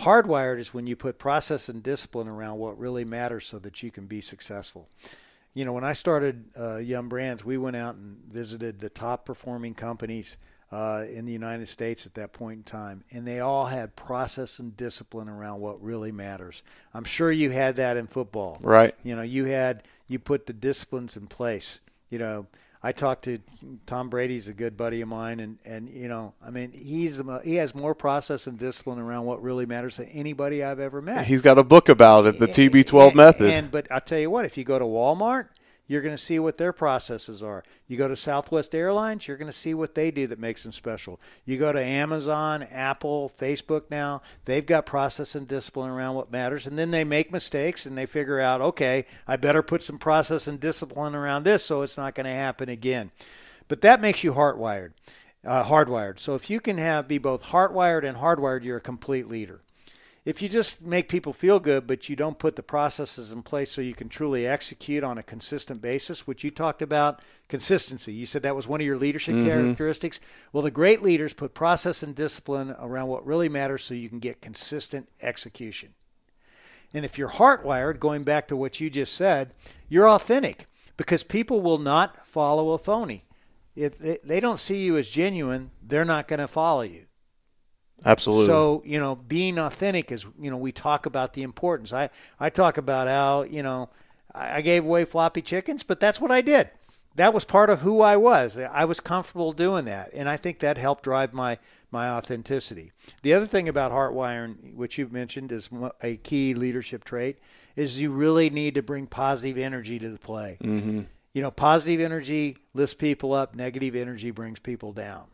[0.00, 3.92] Hardwired is when you put process and discipline around what really matters so that you
[3.92, 4.88] can be successful.
[5.54, 9.24] You know, when I started uh, Yum Brands, we went out and visited the top
[9.24, 10.38] performing companies
[10.74, 14.58] uh, in the United States at that point in time, and they all had process
[14.58, 16.64] and discipline around what really matters.
[16.92, 18.92] I'm sure you had that in football, right?
[19.04, 21.78] You know, you had you put the disciplines in place.
[22.10, 22.48] You know,
[22.82, 23.38] I talked to
[23.86, 27.54] Tom Brady's a good buddy of mine, and and you know, I mean, he's he
[27.54, 31.24] has more process and discipline around what really matters than anybody I've ever met.
[31.24, 33.48] He's got a book about it, the TB12 and, method.
[33.48, 35.50] And but I'll tell you what, if you go to Walmart,
[35.86, 37.62] you're going to see what their processes are.
[37.86, 40.72] You go to Southwest Airlines, you're going to see what they do that makes them
[40.72, 41.20] special.
[41.44, 46.66] You go to Amazon, Apple, Facebook now, they've got process and discipline around what matters.
[46.66, 50.48] And then they make mistakes and they figure out, okay, I better put some process
[50.48, 53.10] and discipline around this so it's not going to happen again.
[53.68, 54.92] But that makes you hardwired.
[55.44, 56.18] Uh, hardwired.
[56.18, 59.60] So if you can have be both heartwired and hardwired, you're a complete leader
[60.24, 63.70] if you just make people feel good, but you don't put the processes in place
[63.70, 68.12] so you can truly execute on a consistent basis, which you talked about consistency.
[68.12, 69.46] You said that was one of your leadership mm-hmm.
[69.46, 70.20] characteristics.
[70.52, 74.18] Well, the great leaders put process and discipline around what really matters so you can
[74.18, 75.92] get consistent execution.
[76.94, 79.52] And if you're heartwired, going back to what you just said,
[79.90, 83.24] you're authentic because people will not follow a phony.
[83.76, 87.06] If they don't see you as genuine, they're not going to follow you.
[88.04, 88.46] Absolutely.
[88.46, 91.92] So, you know, being authentic is, you know, we talk about the importance.
[91.92, 93.88] I, I talk about how, you know,
[94.34, 96.68] I gave away floppy chickens, but that's what I did.
[97.14, 98.58] That was part of who I was.
[98.58, 100.10] I was comfortable doing that.
[100.12, 101.58] And I think that helped drive my,
[101.90, 102.92] my authenticity.
[103.22, 105.70] The other thing about Heartwiring, which you've mentioned is
[106.02, 107.38] a key leadership trait,
[107.76, 110.58] is you really need to bring positive energy to the play.
[110.62, 111.02] Mm-hmm.
[111.32, 115.24] You know, positive energy lifts people up, negative energy brings people down.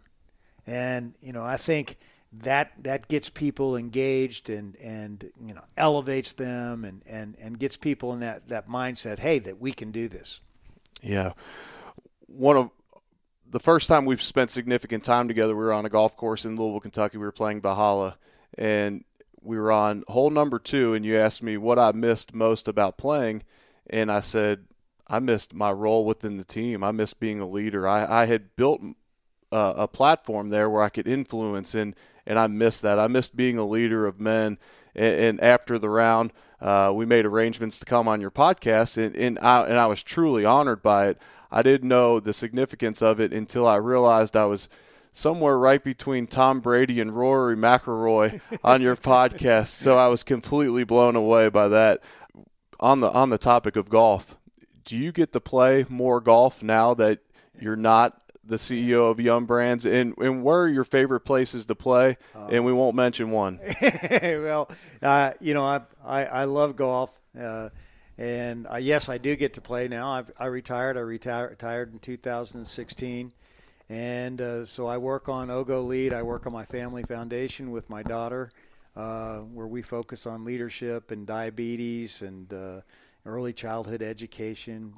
[0.66, 1.98] And, you know, I think–
[2.32, 7.76] that that gets people engaged and and you know elevates them and and and gets
[7.76, 10.40] people in that that mindset hey that we can do this.
[11.02, 11.32] Yeah.
[12.26, 12.70] One of
[13.48, 16.56] the first time we've spent significant time together we were on a golf course in
[16.56, 17.18] Louisville Kentucky.
[17.18, 18.16] We were playing Valhalla
[18.56, 19.04] and
[19.42, 22.96] we were on hole number 2 and you asked me what I missed most about
[22.96, 23.42] playing
[23.88, 24.66] and I said
[25.08, 26.84] I missed my role within the team.
[26.84, 27.88] I missed being a leader.
[27.88, 28.80] I, I had built
[29.52, 31.94] uh, a platform there where I could influence and
[32.26, 32.98] and I missed that.
[32.98, 34.58] I missed being a leader of men.
[34.94, 39.16] And, and after the round, uh, we made arrangements to come on your podcast, and
[39.16, 41.18] and I, and I was truly honored by it.
[41.50, 44.68] I didn't know the significance of it until I realized I was
[45.12, 49.68] somewhere right between Tom Brady and Rory McIlroy on your podcast.
[49.68, 52.02] So I was completely blown away by that.
[52.78, 54.36] On the on the topic of golf,
[54.84, 57.18] do you get to play more golf now that
[57.58, 61.74] you're not the CEO of Yum Brands, and, and where are your favorite places to
[61.74, 62.16] play?
[62.34, 63.60] Um, and we won't mention one.
[64.22, 64.70] well,
[65.02, 67.18] uh, you know, I, I, I love golf.
[67.38, 67.70] Uh,
[68.18, 70.12] and uh, yes, I do get to play now.
[70.12, 70.96] I've, I retired.
[70.96, 73.32] I retired, retired in 2016.
[73.88, 76.12] And uh, so I work on OGO Lead.
[76.12, 78.50] I work on my family foundation with my daughter,
[78.94, 82.80] uh, where we focus on leadership and diabetes and uh,
[83.26, 84.94] early childhood education,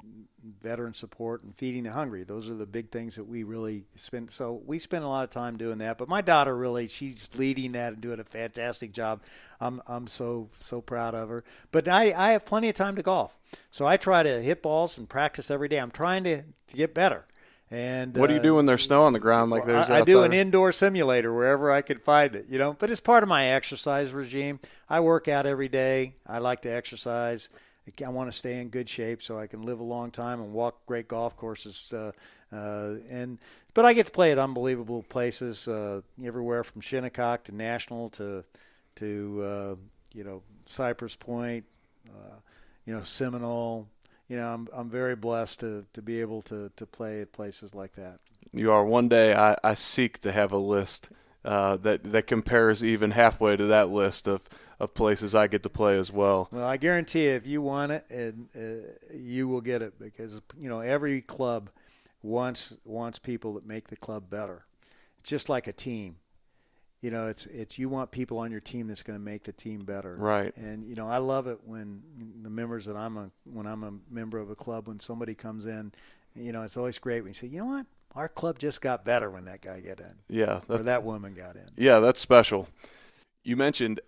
[0.61, 2.23] veteran support, and feeding the hungry.
[2.23, 4.31] Those are the big things that we really spend.
[4.31, 5.97] So we spend a lot of time doing that.
[5.97, 9.23] But my daughter really, she's leading that and doing a fantastic job.
[9.59, 11.43] I'm I'm so so proud of her.
[11.71, 13.37] But I I have plenty of time to golf,
[13.71, 15.77] so I try to hit balls and practice every day.
[15.77, 17.25] I'm trying to to get better.
[17.71, 19.89] And what do you do uh, when there's snow on the ground like there's?
[19.89, 22.73] I, I do an indoor simulator wherever I can find it, you know.
[22.73, 24.59] But it's part of my exercise regime.
[24.87, 26.13] I work out every day.
[26.27, 27.49] I like to exercise.
[28.03, 30.53] I want to stay in good shape so I can live a long time and
[30.53, 31.93] walk great golf courses.
[31.93, 32.11] Uh,
[32.51, 33.39] uh, and
[33.73, 38.43] but I get to play at unbelievable places uh, everywhere from Shinnecock to National to
[38.95, 39.75] to uh,
[40.13, 41.65] you know Cypress Point,
[42.09, 42.35] uh,
[42.85, 43.87] you know Seminole.
[44.29, 47.75] You know I'm I'm very blessed to, to be able to, to play at places
[47.75, 48.19] like that.
[48.53, 48.85] You are.
[48.85, 51.09] One day I, I seek to have a list
[51.43, 54.47] uh, that that compares even halfway to that list of
[54.83, 56.49] of places I get to play as well.
[56.51, 60.41] Well, I guarantee you, if you want it, and uh, you will get it because
[60.59, 61.69] you know every club
[62.21, 64.65] wants wants people that make the club better.
[65.19, 66.17] It's just like a team.
[67.01, 69.51] You know, it's it's you want people on your team that's going to make the
[69.51, 70.15] team better.
[70.15, 70.55] Right.
[70.55, 72.01] And you know, I love it when
[72.41, 75.65] the members that I'm a when I'm a member of a club when somebody comes
[75.65, 75.91] in,
[76.35, 79.03] you know, it's always great when you say, you know what, our club just got
[79.03, 80.15] better when that guy got in.
[80.29, 80.61] Yeah.
[80.69, 81.69] Or that woman got in.
[81.75, 82.69] Yeah, that's special.
[83.43, 83.99] You mentioned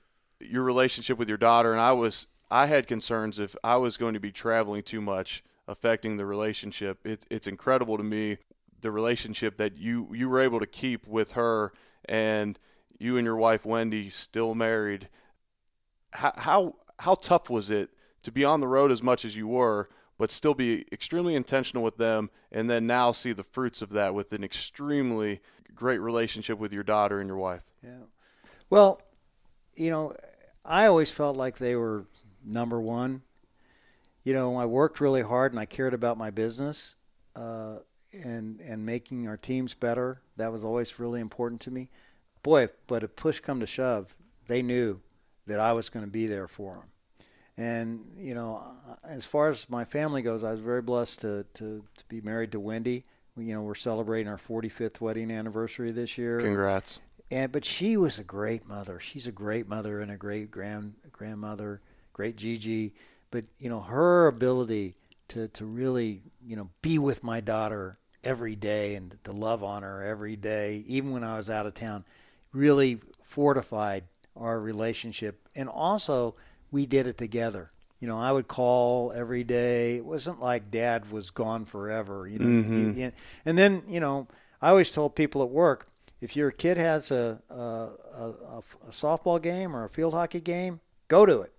[0.50, 4.14] your relationship with your daughter, and I was I had concerns if I was going
[4.14, 7.06] to be traveling too much, affecting the relationship.
[7.06, 8.38] It, it's incredible to me
[8.82, 11.74] the relationship that you you were able to keep with her,
[12.06, 12.60] and
[13.00, 15.10] you and your wife Wendy still married.
[16.16, 17.90] how, how how tough was it
[18.24, 21.84] to be on the road as much as you were, but still be extremely intentional
[21.84, 25.42] with them, and then now see the fruits of that with an extremely
[25.76, 27.64] great relationship with your daughter and your wife?
[27.84, 28.06] Yeah.
[28.70, 29.02] Well,
[29.76, 30.14] you know,
[30.66, 32.06] I always felt like they were
[32.44, 33.22] number one.
[34.24, 36.96] You know, I worked really hard and I cared about my business
[37.36, 37.78] uh,
[38.12, 40.22] and and making our teams better.
[40.38, 41.90] That was always really important to me.
[42.42, 44.16] Boy, but if push come to shove,
[44.48, 45.02] they knew
[45.48, 46.84] that I was going to be there for them.
[47.58, 48.66] And you know,
[49.04, 52.52] as far as my family goes, I was very blessed to to, to be married
[52.54, 53.06] to Wendy.
[53.38, 56.40] You know, we're celebrating our 45th wedding anniversary this year.
[56.40, 57.02] Congrats.
[57.32, 59.00] And but she was a great mother.
[59.00, 61.82] She's a great mother and a great grand grandmother,
[62.14, 62.94] great Gigi.
[63.32, 64.96] But you know, her ability
[65.30, 69.84] to to really you know be with my daughter every day and to love on
[69.84, 72.06] her every day, even when I was out of town,
[72.54, 74.04] really fortified
[74.36, 75.48] our relationship.
[75.56, 76.36] And also
[76.72, 77.70] we did it together.
[78.00, 79.98] You know, I would call every day.
[79.98, 82.28] It wasn't like Dad was gone forever.
[82.28, 83.14] You know, Mhm.
[83.46, 84.28] and then you know,
[84.62, 85.88] I always told people at work,
[86.22, 90.80] if your kid has a a, a, a softball game or a field hockey game,
[91.08, 91.52] go to it.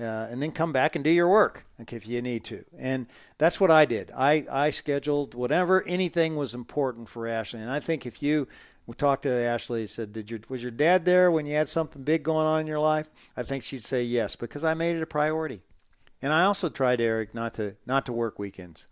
[0.00, 2.64] Uh, and then come back and do your work okay, if you need to.
[2.78, 4.12] And that's what I did.
[4.16, 7.60] I, I scheduled whatever anything was important for Ashley.
[7.60, 8.46] And I think if you
[8.96, 12.22] talked to Ashley, said, "Did your was your dad there when you had something big
[12.22, 15.06] going on in your life?" I think she'd say yes because I made it a
[15.06, 15.60] priority.
[16.22, 18.86] And I also tried, Eric, not to not to work weekends.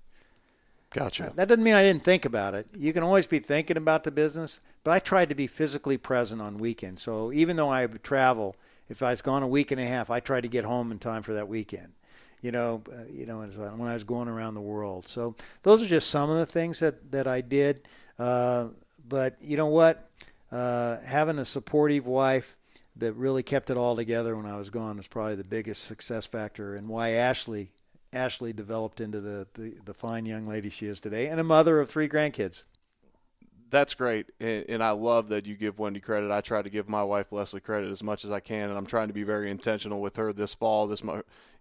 [0.91, 1.32] Gotcha.
[1.34, 2.68] That doesn't mean I didn't think about it.
[2.74, 6.41] You can always be thinking about the business, but I tried to be physically present
[6.41, 7.03] on weekends.
[7.03, 8.57] So even though I travel,
[8.89, 10.99] if I was gone a week and a half, I tried to get home in
[10.99, 11.93] time for that weekend.
[12.41, 15.09] You know, uh, you know, when I was going around the world.
[15.09, 17.89] So those are just some of the things that that I did.
[18.18, 18.68] Uh,
[19.07, 20.09] but you know what?
[20.53, 22.57] Uh, having a supportive wife
[22.95, 26.24] that really kept it all together when I was gone was probably the biggest success
[26.24, 27.72] factor, and why Ashley
[28.17, 31.79] Ashley developed into the, the, the fine young lady she is today, and a mother
[31.79, 32.64] of three grandkids.
[33.69, 36.31] That's great, and, and I love that you give Wendy credit.
[36.31, 38.87] I try to give my wife Leslie credit as much as I can, and I'm
[38.87, 40.87] trying to be very intentional with her this fall.
[40.87, 41.03] This,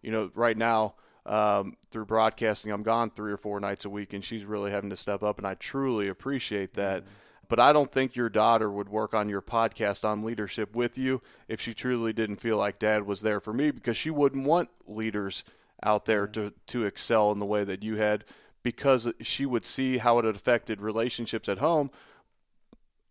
[0.01, 0.95] you know, right now
[1.26, 4.91] um, through broadcasting, I'm gone three or four nights a week, and she's really having
[4.91, 7.03] to step up, and I truly appreciate that.
[7.47, 11.22] But I don't think your daughter would work on your podcast on leadership with you
[11.47, 14.70] if she truly didn't feel like dad was there for me because she wouldn't want
[14.88, 15.43] leaders
[15.84, 18.26] out there to, to excel in the way that you had
[18.63, 21.91] because she would see how it had affected relationships at home.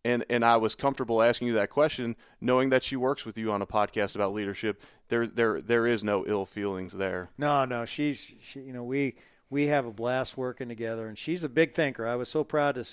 [0.05, 3.53] And, and I was comfortable asking you that question, knowing that she works with you
[3.53, 4.83] on a podcast about leadership.
[5.09, 7.31] There there there is no ill feelings there.
[7.39, 9.15] No, no, she's she, you know we
[9.49, 12.07] we have a blast working together, and she's a big thinker.
[12.07, 12.85] I was so proud to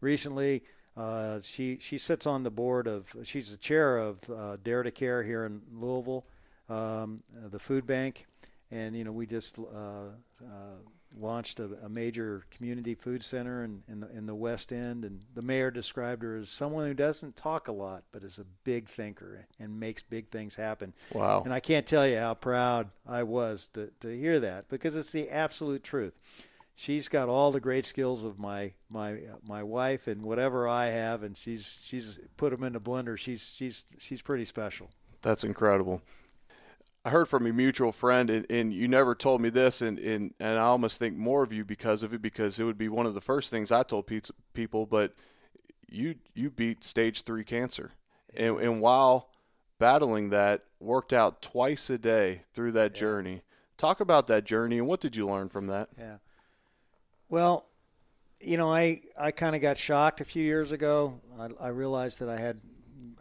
[0.00, 0.62] recently.
[0.96, 4.92] Uh, she she sits on the board of she's the chair of uh, Dare to
[4.92, 6.24] Care here in Louisville,
[6.68, 8.26] um, the food bank,
[8.74, 10.08] and you know we just uh,
[10.42, 10.76] uh,
[11.16, 15.20] launched a, a major community food center in, in the in the West End, and
[15.34, 18.88] the mayor described her as someone who doesn't talk a lot but is a big
[18.88, 20.92] thinker and makes big things happen.
[21.12, 21.42] Wow.
[21.44, 25.12] And I can't tell you how proud I was to, to hear that because it's
[25.12, 26.14] the absolute truth.
[26.76, 31.22] She's got all the great skills of my my my wife and whatever I have,
[31.22, 33.16] and she's she's put them in a blender.
[33.16, 34.90] She's she's she's pretty special.
[35.22, 36.02] That's incredible.
[37.04, 40.32] I heard from a mutual friend, and, and you never told me this, and, and,
[40.40, 43.04] and I almost think more of you because of it, because it would be one
[43.04, 44.22] of the first things I told pe-
[44.54, 44.86] people.
[44.86, 45.14] But
[45.86, 47.90] you you beat stage three cancer,
[48.34, 49.28] and, and while
[49.78, 53.42] battling that, worked out twice a day through that journey.
[53.76, 55.90] Talk about that journey, and what did you learn from that?
[55.98, 56.16] Yeah.
[57.28, 57.66] Well,
[58.40, 61.20] you know, I I kind of got shocked a few years ago.
[61.38, 62.60] I, I realized that I had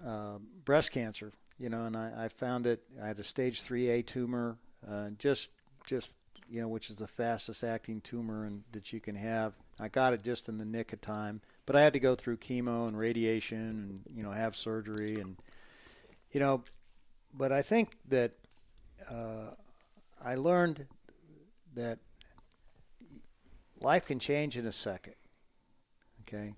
[0.05, 1.33] uh, breast cancer.
[1.59, 2.83] You know, and I, I found it.
[3.01, 4.57] I had a stage three A tumor,
[4.89, 5.51] uh, just
[5.85, 6.09] just
[6.49, 9.53] you know, which is the fastest acting tumor and, that you can have.
[9.79, 12.37] I got it just in the nick of time, but I had to go through
[12.37, 15.37] chemo and radiation and you know have surgery and
[16.31, 16.63] you know,
[17.33, 18.31] but I think that
[19.09, 19.51] uh,
[20.23, 20.85] I learned
[21.75, 21.99] that
[23.79, 25.15] life can change in a second.
[26.21, 26.53] Okay,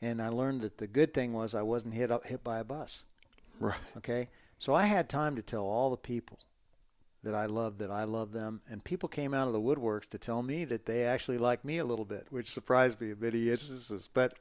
[0.00, 2.64] and I learned that the good thing was I wasn't hit up hit by a
[2.64, 3.04] bus.
[3.60, 3.78] Right.
[3.98, 4.28] Okay,
[4.58, 6.38] so I had time to tell all the people
[7.22, 10.18] that I loved that I love them, and people came out of the woodworks to
[10.18, 13.50] tell me that they actually like me a little bit, which surprised me in many
[13.50, 14.08] instances.
[14.12, 14.34] But,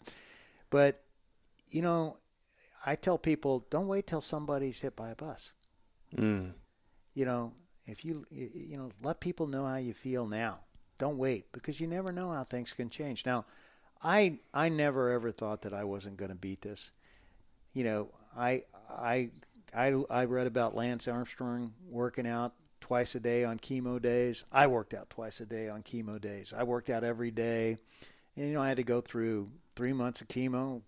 [0.70, 1.04] but,
[1.70, 2.18] you know,
[2.86, 5.54] I tell people don't wait till somebody's hit by a bus.
[6.16, 6.54] Mm.
[7.14, 7.54] You know,
[7.86, 10.62] if you you you know let people know how you feel now.
[10.98, 13.26] Don't wait because you never know how things can change.
[13.26, 13.46] Now,
[14.02, 16.92] I I never ever thought that I wasn't going to beat this.
[17.74, 19.30] You know, I I
[19.74, 24.46] I, I read about Lance Armstrong working out twice a day on chemo days.
[24.52, 26.54] I worked out twice a day on chemo days.
[26.56, 27.78] I worked out every day.
[28.36, 30.82] And, you know, I had to go through three months of chemo,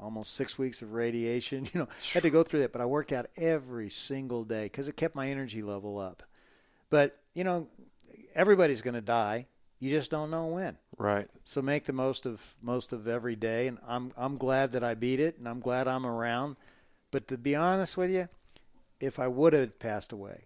[0.00, 1.68] almost six weeks of radiation.
[1.74, 4.64] You know, I had to go through that, but I worked out every single day
[4.64, 6.22] because it kept my energy level up.
[6.88, 7.68] But, you know,
[8.34, 9.46] everybody's going to die.
[9.78, 10.76] You just don't know when.
[10.98, 11.28] Right.
[11.44, 14.92] So make the most of most of every day, and I'm I'm glad that I
[14.92, 16.56] beat it, and I'm glad I'm around.
[17.10, 18.28] But to be honest with you,
[19.00, 20.44] if I would have passed away,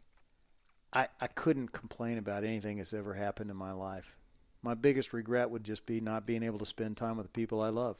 [0.93, 4.17] I I couldn't complain about anything that's ever happened in my life.
[4.63, 7.61] My biggest regret would just be not being able to spend time with the people
[7.61, 7.97] I love.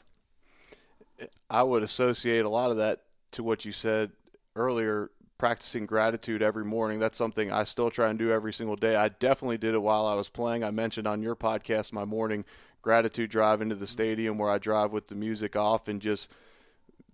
[1.51, 3.03] I would associate a lot of that
[3.33, 4.11] to what you said
[4.57, 6.99] earlier practicing gratitude every morning.
[6.99, 8.97] That's something I still try and do every single day.
[8.97, 10.65] I definitely did it while I was playing.
[10.65, 12.45] I mentioned on your podcast my morning
[12.83, 16.31] gratitude drive into the stadium where I drive with the music off and just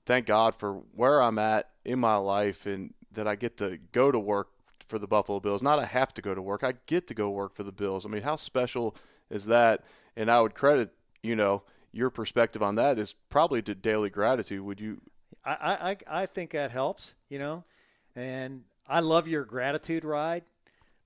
[0.07, 4.11] thank God for where I'm at in my life and that I get to go
[4.11, 4.49] to work
[4.87, 5.63] for the Buffalo Bills.
[5.63, 6.65] Not I have to go to work.
[6.65, 8.05] I get to go work for the Bills.
[8.05, 8.97] I mean, how special
[9.31, 9.85] is that?
[10.17, 10.93] And I would credit,
[11.23, 14.61] you know, your perspective on that is probably to daily gratitude.
[14.61, 15.01] Would you
[15.45, 17.65] I, I, I think that helps, you know.
[18.15, 20.45] And I love your gratitude ride.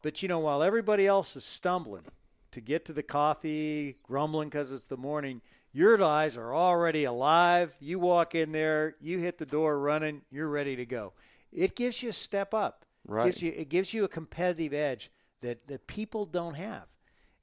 [0.02, 2.04] But, you know, while everybody else is stumbling
[2.50, 5.40] to get to the coffee, grumbling because it's the morning,
[5.74, 7.76] your eyes are already alive.
[7.80, 11.12] You walk in there, you hit the door running, you're ready to go.
[11.52, 12.84] It gives you a step up.
[13.06, 13.26] Right.
[13.26, 15.10] It gives you, it gives you a competitive edge
[15.42, 16.86] that, that people don't have.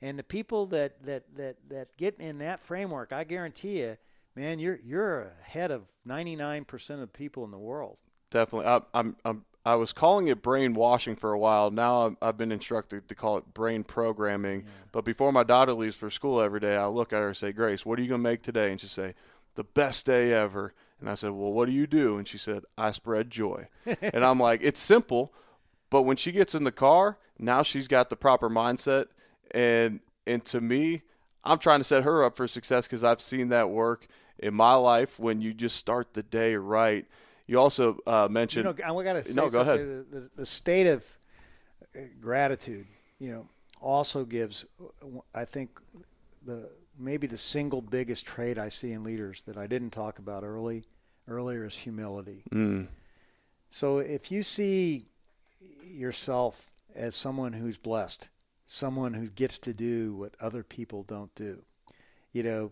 [0.02, 3.98] And the people that, that, that, that get in that framework, I guarantee you,
[4.36, 7.98] man, you're, you're ahead of 99% of the people in the world.
[8.32, 8.68] Definitely.
[8.68, 11.70] I, I'm, I'm I was calling it brainwashing for a while.
[11.70, 14.62] Now I've been instructed to call it brain programming.
[14.62, 14.68] Yeah.
[14.92, 17.52] But before my daughter leaves for school every day, I look at her and say,
[17.52, 18.72] Grace, what are you going to make today?
[18.72, 19.14] And she say,
[19.56, 20.74] the best day ever.
[21.00, 22.18] And I said, well, what do you do?
[22.18, 23.68] And she said, I spread joy.
[24.02, 25.34] and I'm like, it's simple.
[25.90, 29.08] But when she gets in the car, now she's got the proper mindset.
[29.52, 31.02] And, and to me,
[31.44, 34.08] I'm trying to set her up for success because I've seen that work
[34.40, 37.06] in my life when you just start the day right–
[37.52, 38.66] you also uh, mentioned.
[38.66, 39.80] You know, I got to say no, go ahead.
[40.10, 41.06] The, the, state of
[41.94, 42.88] uh, gratitude,
[43.20, 43.50] you know,
[43.82, 44.64] also gives,
[45.36, 45.78] I think,
[46.46, 50.46] the maybe the single biggest trait I see in leaders that I didn't talk about
[50.46, 50.86] early
[51.28, 52.44] earlier is humility.
[52.54, 52.88] Mm.
[53.70, 55.08] So if you see
[55.84, 58.30] yourself as someone who's blessed,
[58.66, 61.64] someone who gets to do what other people don't do,
[62.32, 62.72] you know,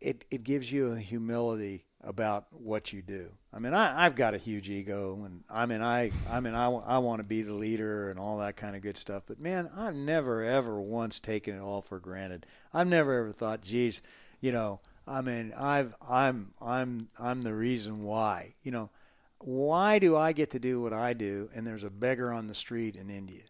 [0.00, 3.32] it, it gives you a humility about what you do.
[3.54, 6.70] I mean, I, I've got a huge ego, and I mean, I, I mean, I,
[6.70, 9.24] I want to be the leader and all that kind of good stuff.
[9.26, 12.46] But man, I've never ever once taken it all for granted.
[12.72, 14.00] I've never ever thought, geez,
[14.40, 18.54] you know, I mean, I've, I'm, I'm, I'm the reason why.
[18.62, 18.90] You know,
[19.38, 22.54] why do I get to do what I do, and there's a beggar on the
[22.54, 23.42] street in India?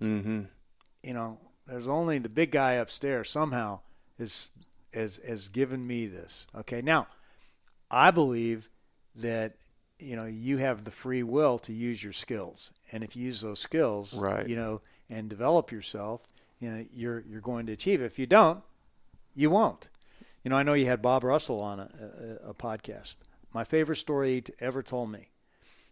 [0.00, 0.42] Mm-hmm.
[1.02, 3.80] You know, there's only the big guy upstairs somehow
[4.18, 4.52] is
[4.92, 6.46] has has given me this.
[6.54, 7.06] Okay, now
[7.90, 8.68] I believe
[9.16, 9.54] that
[9.98, 13.40] you know you have the free will to use your skills, and if you use
[13.40, 14.48] those skills, right.
[14.48, 16.26] you know, and develop yourself,
[16.60, 18.00] you know, you're you're going to achieve.
[18.00, 18.06] It.
[18.06, 18.62] If you don't,
[19.34, 19.88] you won't.
[20.44, 21.88] You know, I know you had Bob Russell on a,
[22.44, 23.16] a, a podcast.
[23.52, 25.28] My favorite story he ever told me,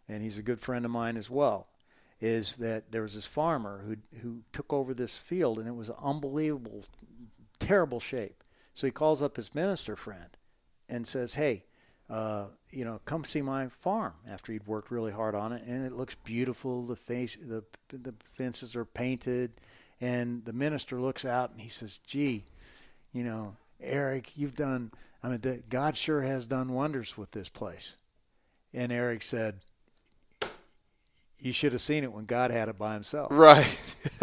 [0.09, 1.69] and he's a good friend of mine as well,
[2.21, 5.91] is that there was this farmer who who took over this field, and it was
[6.03, 6.85] unbelievable,
[7.59, 8.43] terrible shape.
[8.75, 10.37] So he calls up his minister friend
[10.89, 11.65] and says, "Hey,
[12.11, 15.85] uh, you know, come see my farm after he'd worked really hard on it, and
[15.85, 16.83] it looks beautiful.
[16.87, 19.53] The face, the the fences are painted,
[20.01, 22.45] and the minister looks out and he says, "Gee,
[23.13, 24.91] you know, Eric, you've done.
[25.23, 27.99] I mean, the, God sure has done wonders with this place."
[28.73, 29.57] And Eric said,
[31.41, 33.79] "You should have seen it when God had it by Himself." Right.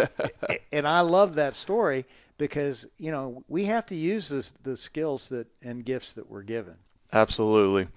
[0.72, 2.06] and I love that story
[2.40, 6.42] because you know we have to use this, the skills that and gifts that we're
[6.42, 6.78] given
[7.16, 7.88] Absolutely.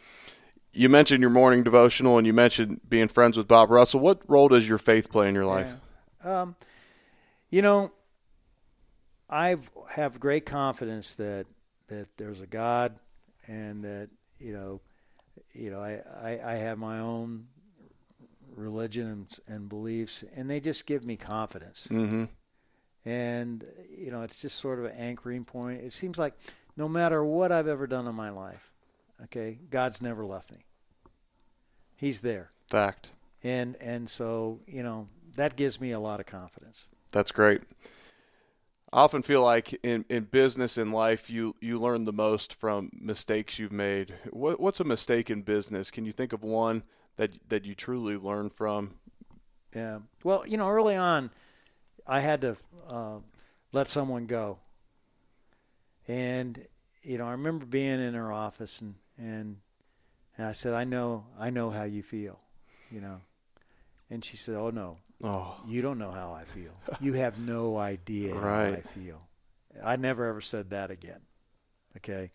[0.72, 3.98] You mentioned your morning devotional and you mentioned being friends with Bob Russell.
[3.98, 5.74] What role does your faith play in your life?
[6.24, 6.42] Yeah.
[6.42, 6.56] Um,
[7.50, 7.90] you know,
[9.28, 9.56] I
[9.90, 11.46] have great confidence that
[11.88, 12.94] that there's a God
[13.48, 14.80] and that you know,
[15.52, 17.48] you know, I, I, I have my own
[18.54, 21.88] religion and, and, beliefs, and they just give me confidence.
[21.90, 22.24] Mm-hmm.
[23.04, 25.80] And you know, it's just sort of an anchoring point.
[25.80, 26.34] It seems like
[26.76, 28.67] no matter what I've ever done in my life,
[29.24, 30.58] Okay, God's never left me.
[31.96, 32.50] He's there.
[32.68, 33.10] Fact.
[33.42, 36.88] And and so you know that gives me a lot of confidence.
[37.10, 37.62] That's great.
[38.92, 42.90] I often feel like in, in business in life, you, you learn the most from
[42.98, 44.14] mistakes you've made.
[44.30, 45.90] What, what's a mistake in business?
[45.90, 46.82] Can you think of one
[47.16, 48.94] that that you truly learn from?
[49.74, 49.98] Yeah.
[50.24, 51.30] Well, you know, early on,
[52.06, 52.56] I had to
[52.88, 53.18] uh,
[53.72, 54.58] let someone go,
[56.06, 56.66] and
[57.02, 59.56] you know, I remember being in her office and and,
[60.36, 62.38] and I said, I know, I know how you feel,
[62.90, 63.20] you know,
[64.10, 66.72] and she said, Oh no, Oh, you don't know how I feel.
[67.00, 69.22] You have no idea how I feel.
[69.82, 71.20] I never ever said that again.
[71.96, 72.30] Okay.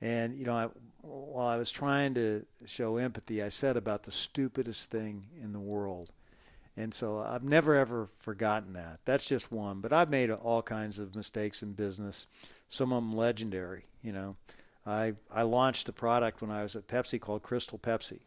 [0.00, 0.68] And, you know, I,
[1.02, 5.60] while I was trying to show empathy, I said about the stupidest thing in the
[5.60, 6.10] world.
[6.76, 8.98] And so I've never ever forgotten that.
[9.04, 9.80] That's just one.
[9.80, 12.26] But I've made all kinds of mistakes in business,
[12.68, 13.84] some of them legendary.
[14.02, 14.36] You know,
[14.86, 18.20] I, I launched a product when I was at Pepsi called Crystal Pepsi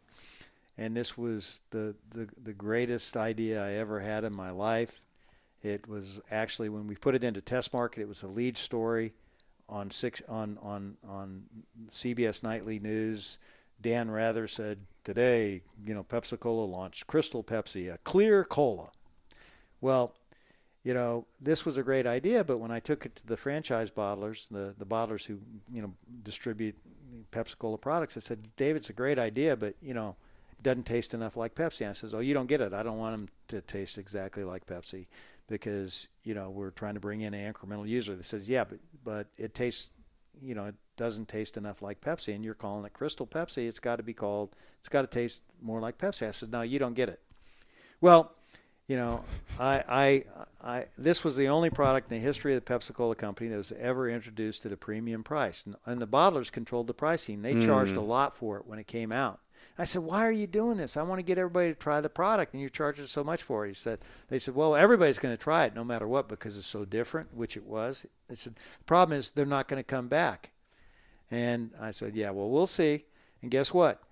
[0.78, 5.00] and this was the, the the greatest idea I ever had in my life.
[5.62, 9.12] It was actually when we put it into test market, it was a lead story
[9.68, 11.42] on six on on on
[11.90, 13.38] CBS Nightly News.
[13.80, 18.90] Dan Rather said today, you know, Pepsi Cola launched Crystal Pepsi, a clear cola.
[19.80, 20.14] Well,
[20.84, 23.90] you know, this was a great idea, but when I took it to the franchise
[23.90, 25.38] bottlers, the the bottlers who
[25.72, 26.76] you know distribute
[27.32, 30.16] Pepsi Cola products, I said, David, it's a great idea, but you know,
[30.52, 31.80] it doesn't taste enough like Pepsi.
[31.82, 32.72] And I says, oh, you don't get it.
[32.72, 35.06] I don't want them to taste exactly like Pepsi
[35.48, 38.14] because you know we're trying to bring in an incremental user.
[38.14, 39.90] That says, yeah, but but it tastes,
[40.40, 43.66] you know, it doesn't taste enough like Pepsi, and you're calling it Crystal Pepsi.
[43.66, 44.54] It's got to be called.
[44.80, 46.28] It's got to taste more like Pepsi.
[46.28, 47.20] I said, no, you don't get it.
[48.00, 48.32] Well,
[48.88, 49.22] you know,
[49.60, 50.24] I, I,
[50.62, 53.56] I, this was the only product in the history of the Pepsi Cola company that
[53.56, 57.42] was ever introduced at a premium price, and, and the bottlers controlled the pricing.
[57.42, 58.08] They charged a mm.
[58.08, 59.40] lot for it when it came out.
[59.80, 60.96] I said, "Why are you doing this?
[60.96, 63.64] I want to get everybody to try the product, and you're charging so much for
[63.64, 66.56] it." He said, "They said, well, everybody's going to try it no matter what because
[66.56, 69.84] it's so different, which it was." They said, "The problem is they're not going to
[69.84, 70.50] come back."
[71.30, 73.04] And I said, "Yeah, well, we'll see."
[73.42, 74.02] And guess what?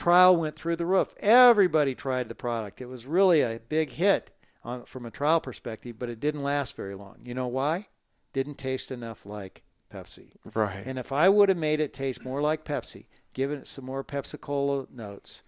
[0.00, 1.14] Trial went through the roof.
[1.18, 2.80] Everybody tried the product.
[2.80, 4.30] It was really a big hit
[4.64, 7.18] on, from a trial perspective, but it didn't last very long.
[7.22, 7.86] You know why?
[8.32, 10.32] Didn't taste enough like Pepsi.
[10.54, 10.82] right.
[10.86, 14.02] And if I would have made it taste more like Pepsi, given it some more
[14.02, 15.42] Pepsi Cola notes,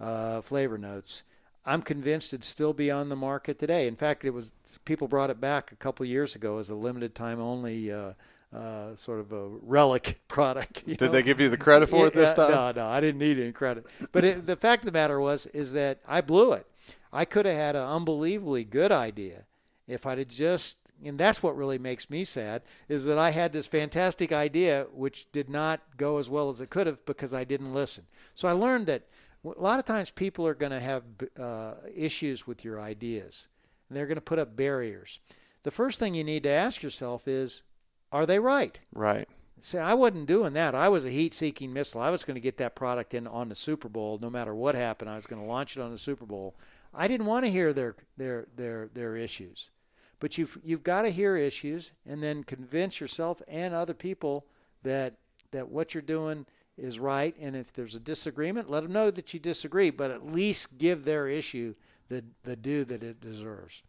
[0.00, 1.22] uh, flavor notes,
[1.66, 3.86] I'm convinced it'd still be on the market today.
[3.86, 4.54] In fact, it was
[4.86, 8.12] people brought it back a couple years ago as a limited time only uh,
[8.54, 10.86] uh, sort of a relic product.
[10.86, 11.08] Did know?
[11.08, 12.50] they give you the credit for it this time?
[12.50, 13.86] No, no, I didn't need any credit.
[14.12, 16.66] But it, the fact of the matter was is that I blew it.
[17.12, 19.44] I could have had an unbelievably good idea
[19.86, 23.52] if I'd have just and that's what really makes me sad is that I had
[23.52, 27.44] this fantastic idea which did not go as well as it could have because I
[27.44, 28.04] didn't listen.
[28.34, 29.04] So I learned that
[29.44, 31.04] a lot of times people are going to have
[31.38, 33.48] uh, issues with your ideas
[33.88, 35.20] and they're going to put up barriers.
[35.62, 37.62] The first thing you need to ask yourself is
[38.12, 38.80] are they right?
[38.92, 39.28] Right.
[39.60, 40.74] See, I wasn't doing that.
[40.74, 42.00] I was a heat-seeking missile.
[42.00, 44.74] I was going to get that product in on the Super Bowl, no matter what
[44.74, 45.10] happened.
[45.10, 46.54] I was going to launch it on the Super Bowl.
[46.94, 49.70] I didn't want to hear their their their their issues,
[50.20, 54.46] but you've you've got to hear issues and then convince yourself and other people
[54.84, 55.14] that
[55.50, 56.46] that what you're doing
[56.76, 57.34] is right.
[57.40, 61.04] And if there's a disagreement, let them know that you disagree, but at least give
[61.04, 61.74] their issue
[62.08, 63.82] the the due that it deserves.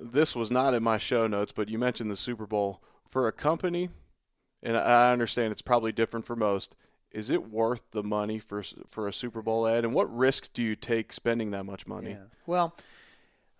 [0.00, 2.82] This was not in my show notes, but you mentioned the Super Bowl
[3.12, 3.90] for a company,
[4.62, 6.74] and I understand it's probably different for most.
[7.10, 9.84] Is it worth the money for for a Super Bowl ad?
[9.84, 12.12] And what risks do you take spending that much money?
[12.12, 12.24] Yeah.
[12.46, 12.74] Well,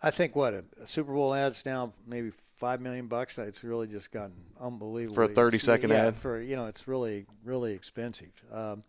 [0.02, 3.36] I think what a, a Super Bowl ad's now maybe five million bucks.
[3.38, 6.16] It's really just gotten unbelievable For a 30-second yeah, ad?
[6.16, 8.32] For you know, it's really really expensive.
[8.50, 8.84] Um,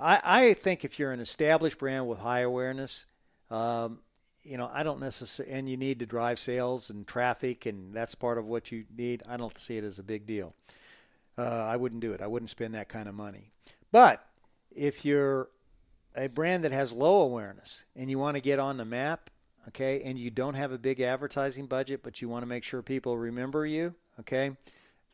[0.00, 3.06] I I think if you're an established brand with high awareness,
[3.52, 4.00] um,
[4.42, 8.14] you know, I don't necessarily, and you need to drive sales and traffic, and that's
[8.14, 9.22] part of what you need.
[9.28, 10.54] I don't see it as a big deal.
[11.38, 12.20] Uh, I wouldn't do it.
[12.20, 13.50] I wouldn't spend that kind of money.
[13.90, 14.26] But
[14.74, 15.48] if you're
[16.14, 19.30] a brand that has low awareness and you want to get on the map,
[19.68, 22.82] okay, and you don't have a big advertising budget, but you want to make sure
[22.82, 24.56] people remember you, okay,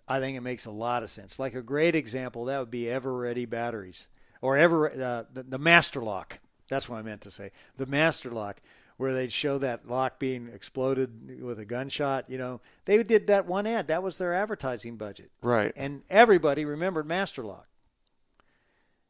[0.08, 1.38] I think it makes a lot of sense.
[1.38, 4.08] Like a great example, that would be Eveready batteries
[4.40, 6.38] or Ever uh, the, the Master Lock.
[6.68, 7.50] That's what I meant to say.
[7.76, 8.60] The Master Lock,
[8.99, 12.28] where they'd show that lock being exploded with a gunshot.
[12.28, 13.88] You know, they did that one ad.
[13.88, 15.72] That was their advertising budget Right.
[15.76, 17.66] and everybody remembered Master Lock.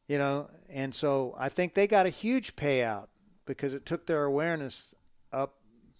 [0.07, 3.07] You know, and so I think they got a huge payout
[3.45, 4.95] because it took their awareness
[5.31, 5.55] up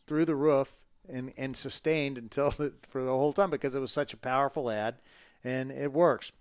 [0.07, 0.73] through the roof
[1.07, 4.95] and, and sustained until for the whole time because it was such a powerful ad
[5.43, 6.31] and it works.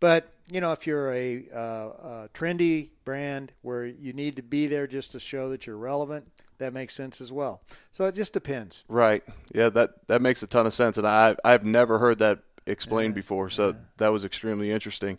[0.00, 4.66] But you know, if you're a, uh, a trendy brand where you need to be
[4.66, 7.62] there just to show that you're relevant, that makes sense as well.
[7.92, 8.84] So it just depends.
[8.88, 9.22] Right.
[9.54, 13.14] Yeah, that that makes a ton of sense, and I I've never heard that explained
[13.14, 15.18] before, so that was extremely interesting.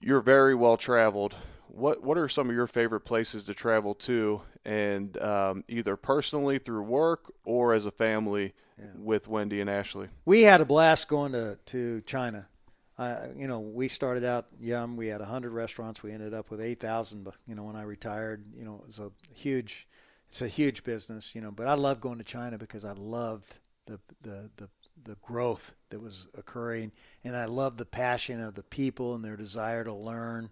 [0.00, 1.34] You're very well traveled.
[1.68, 6.58] what what are some of your favorite places to travel to, and um, either personally
[6.58, 8.86] through work or as a family yeah.
[8.96, 10.08] with Wendy and Ashley?
[10.24, 12.48] We had a blast going to to China.
[12.96, 14.96] Uh, you know, we started out Yum.
[14.96, 16.02] We had hundred restaurants.
[16.02, 17.24] We ended up with eight thousand.
[17.24, 19.88] But You know, when I retired, you know, it was a huge,
[20.34, 21.34] it's a huge business.
[21.34, 24.68] You know, but I love going to China because I loved the the the
[25.02, 26.92] the growth that was occurring,
[27.24, 30.50] and I loved the passion of the people and their desire to learn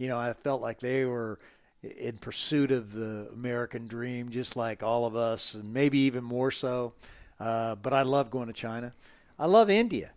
[0.00, 1.38] you know, I felt like they were
[1.82, 6.50] in pursuit of the American dream, just like all of us, and maybe even more
[6.50, 6.94] so.
[7.38, 8.94] Uh, but I love going to China.
[9.38, 10.12] I love India.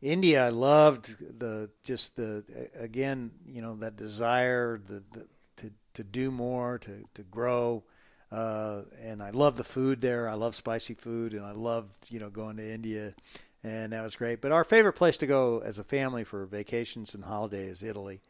[0.00, 2.44] India, I loved the just the
[2.78, 5.26] again, you know, that desire the, the
[5.56, 7.84] to to do more, to to grow.
[8.30, 10.28] Uh, and I love the food there.
[10.28, 13.14] I love spicy food, and I loved you know going to India,
[13.62, 14.40] and that was great.
[14.40, 18.20] But our favorite place to go as a family for vacations and holiday is Italy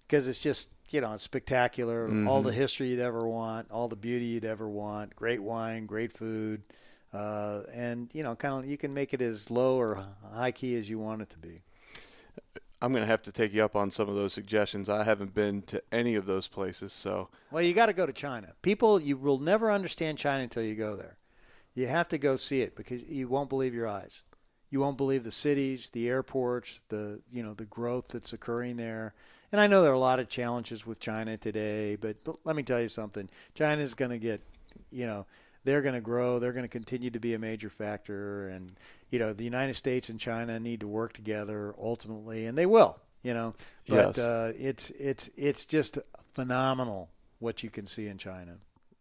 [0.00, 2.08] because it's just you know it's spectacular.
[2.08, 2.28] Mm-hmm.
[2.28, 6.12] All the history you'd ever want, all the beauty you'd ever want, great wine, great
[6.12, 6.62] food,
[7.12, 10.76] uh, and you know, kind of you can make it as low or high key
[10.76, 11.62] as you want it to be.
[12.80, 14.88] I'm going to have to take you up on some of those suggestions.
[14.88, 17.28] I haven't been to any of those places, so.
[17.50, 18.52] Well, you got to go to China.
[18.62, 21.16] People, you will never understand China until you go there.
[21.74, 24.24] You have to go see it because you won't believe your eyes.
[24.70, 29.14] You won't believe the cities, the airports, the you know the growth that's occurring there.
[29.50, 32.62] And I know there are a lot of challenges with China today, but let me
[32.62, 33.30] tell you something.
[33.54, 34.42] China is going to get,
[34.90, 35.24] you know,
[35.68, 36.38] they're going to grow.
[36.38, 38.48] They're going to continue to be a major factor.
[38.48, 38.72] And,
[39.10, 42.98] you know, the United States and China need to work together ultimately, and they will,
[43.22, 43.54] you know.
[43.86, 44.18] But yes.
[44.18, 45.98] uh, it's, it's, it's just
[46.32, 48.56] phenomenal what you can see in China.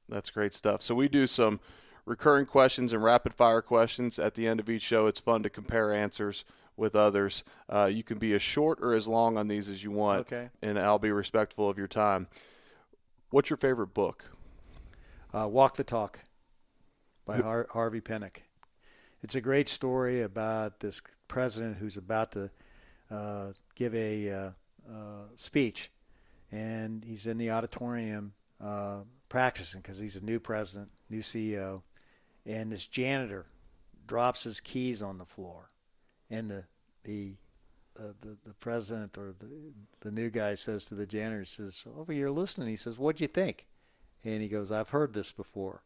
[0.10, 0.82] That's great stuff.
[0.82, 1.62] So we do some
[2.06, 5.08] recurring questions and rapid fire questions at the end of each show.
[5.08, 6.44] It's fun to compare answers
[6.76, 7.46] with others.
[7.72, 10.50] Uh, you can be as short or as long on these as you want, okay.
[10.62, 12.28] and I'll be respectful of your time.
[13.30, 14.26] What's your favorite book?
[15.34, 16.20] Uh, Walk the Talk
[17.28, 18.38] by Har- Harvey Penick.
[19.22, 22.50] It's a great story about this president who's about to
[23.12, 24.52] uh, give a uh,
[24.90, 25.92] uh, speech,
[26.52, 31.82] and he's in the auditorium uh, practicing because he's a new president, new CEO,
[32.46, 33.46] and this janitor
[34.08, 35.70] drops his keys on the floor
[36.30, 36.64] and the
[37.04, 37.34] the
[38.00, 41.84] uh, the, the president or the the new guy says to the janitor, he says,
[41.88, 43.68] "Over, oh, you're listening." He says, "What'd you think?"
[44.24, 45.84] And he goes, "I've heard this before."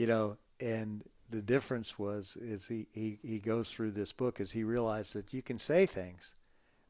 [0.00, 4.52] You know, and the difference was is he he he goes through this book as
[4.52, 6.34] he realized that you can say things,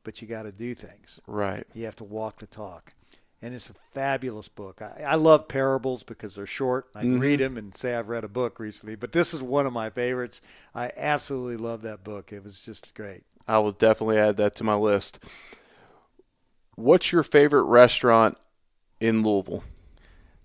[0.05, 1.21] but you got to do things.
[1.27, 1.67] Right.
[1.75, 2.95] You have to walk the talk
[3.43, 4.81] and it's a fabulous book.
[4.81, 6.87] I, I love parables because they're short.
[6.95, 7.23] I can mm-hmm.
[7.23, 9.91] read them and say I've read a book recently, but this is one of my
[9.91, 10.41] favorites.
[10.73, 12.33] I absolutely love that book.
[12.33, 13.25] It was just great.
[13.49, 15.19] I will definitely add that to my list.
[16.77, 18.39] What's your favorite restaurant
[19.01, 19.65] in Louisville?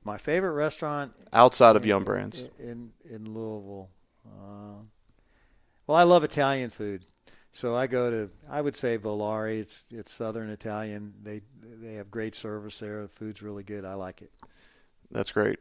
[0.05, 3.89] My favorite restaurant outside of in, Yum Brands in in Louisville.
[4.25, 4.83] Uh,
[5.87, 7.07] well, I love Italian food.
[7.51, 9.59] So I go to I would say Volare.
[9.59, 11.15] It's it's Southern Italian.
[11.23, 13.01] They they have great service there.
[13.01, 13.83] The food's really good.
[13.83, 14.31] I like it.
[15.09, 15.57] That's great.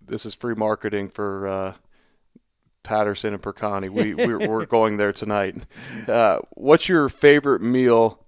[0.00, 1.74] This is free marketing for uh,
[2.84, 3.90] Patterson and Percani.
[3.90, 5.56] We we're, we're going there tonight.
[6.06, 8.24] Uh, what's your favorite meal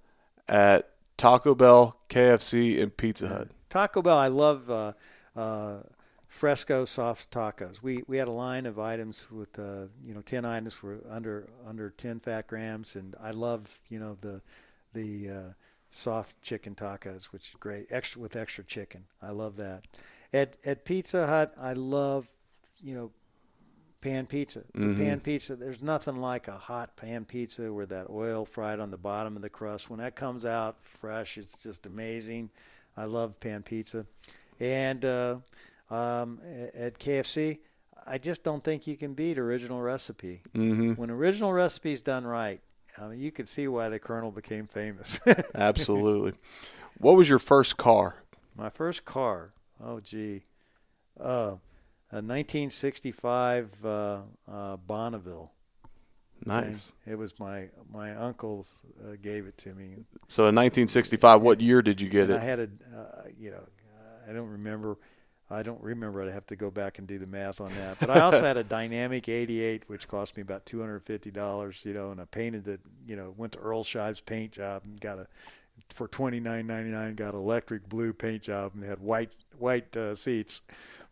[0.49, 3.49] at Taco Bell, KFC, and Pizza Hut?
[3.69, 4.19] Taco Bell.
[4.19, 4.69] I love.
[5.37, 5.78] Uh,
[6.28, 7.82] fresco soft tacos.
[7.82, 11.49] We we had a line of items with uh, you know ten items for under
[11.66, 14.41] under ten fat grams, and I love you know the
[14.93, 15.53] the uh,
[15.91, 19.05] soft chicken tacos, which is great, extra with extra chicken.
[19.22, 19.87] I love that.
[20.32, 22.28] At at Pizza Hut, I love
[22.78, 23.11] you know
[24.01, 24.62] pan pizza.
[24.74, 25.03] The mm-hmm.
[25.03, 28.99] pan pizza, there's nothing like a hot pan pizza with that oil fried on the
[28.99, 29.91] bottom of the crust.
[29.91, 32.51] When that comes out fresh, it's just amazing.
[32.97, 34.07] I love pan pizza,
[34.61, 35.37] and uh,
[35.91, 36.41] um,
[36.75, 37.59] at KFC,
[38.07, 40.43] I just don't think you can beat original recipe.
[40.55, 40.93] Mm-hmm.
[40.93, 42.61] When original recipe is done right,
[42.99, 45.21] I mean, you can see why the Colonel became famous.
[45.55, 46.33] Absolutely.
[46.99, 48.23] What was your first car?
[48.57, 49.53] My first car.
[49.83, 50.45] Oh, gee.
[51.21, 51.57] Uh,
[52.11, 54.19] a 1965 uh,
[54.51, 55.53] uh, Bonneville.
[56.45, 56.93] Nice.
[57.05, 60.05] And it was my my uncle's uh, gave it to me.
[60.29, 62.37] So in 1965, what year did you get and it?
[62.37, 63.65] I had a, uh, you know,
[64.29, 64.99] I don't remember.
[65.49, 66.22] I don't remember.
[66.22, 68.01] I'd have to go back and do the math on that.
[68.01, 72.20] But I also had a Dynamic 88, which cost me about $250, you know, and
[72.20, 75.29] I painted it, you know, went to Earl Scheib's paint job and got a,
[75.91, 80.62] for $29.99, got electric blue paint job and they had white, white uh, seats.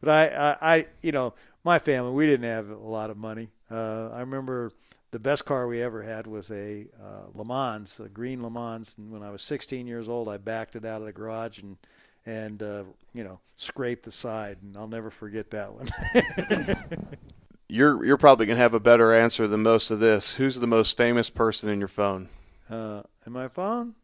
[0.00, 3.50] But I, I, I, you know, my family, we didn't have a lot of money.
[3.70, 4.72] Uh, I remember
[5.12, 8.98] the best car we ever had was a uh, Le Mans, a green Le Mans.
[8.98, 11.76] And when I was 16 years old, I backed it out of the garage and–
[12.26, 15.88] and uh, you know scrape the side, and I'll never forget that one.
[17.68, 20.34] you're you're probably gonna have a better answer than most of this.
[20.34, 22.28] Who's the most famous person in your phone?
[22.68, 23.94] Uh, in my phone,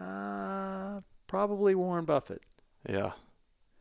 [0.00, 2.42] uh, probably Warren Buffett.
[2.88, 3.12] Yeah,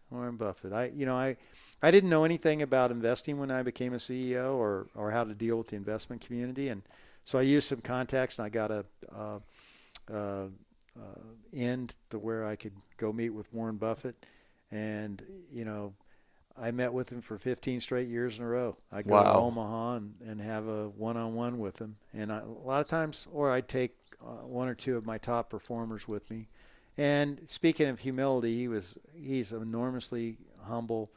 [0.09, 0.73] Warren Buffett.
[0.73, 1.37] I you know I
[1.81, 5.33] I didn't know anything about investing when I became a CEO or or how to
[5.33, 6.83] deal with the investment community, and
[7.23, 8.85] so I used some contacts and I got a.
[9.13, 9.39] Uh,
[10.13, 10.45] uh,
[10.99, 11.19] uh,
[11.53, 14.15] end to where I could go meet with Warren Buffett,
[14.71, 15.21] and
[15.51, 15.93] you know,
[16.57, 18.77] I met with him for 15 straight years in a row.
[18.91, 19.23] I'd go Wow.
[19.33, 23.27] to Omaha and, and have a one-on-one with him, and I, a lot of times,
[23.31, 26.47] or I'd take uh, one or two of my top performers with me.
[26.97, 31.11] And speaking of humility, he was he's enormously humble.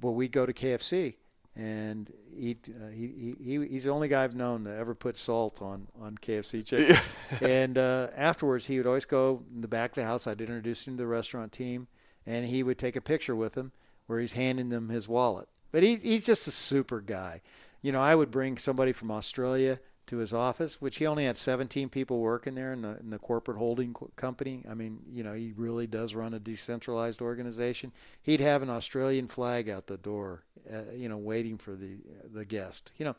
[0.00, 1.14] Well, we'd go to KFC,
[1.56, 2.68] and eat.
[2.68, 6.16] Uh, he, he he's the only guy I've known to ever put salt on on
[6.18, 6.96] KFC chicken.
[7.40, 10.26] and uh, afterwards, he would always go in the back of the house.
[10.26, 11.86] I'd introduce him to the restaurant team,
[12.26, 13.72] and he would take a picture with him
[14.06, 15.48] where he's handing them his wallet.
[15.70, 17.40] But he's he's just a super guy.
[17.82, 21.36] You know, I would bring somebody from Australia to his office, which he only had
[21.36, 24.62] 17 people working there in the in the corporate holding co- company.
[24.70, 27.92] I mean, you know, he really does run a decentralized organization.
[28.22, 30.42] He'd have an Australian flag out the door,
[30.72, 31.96] uh, you know, waiting for the
[32.32, 32.92] the guest.
[32.98, 33.16] You know,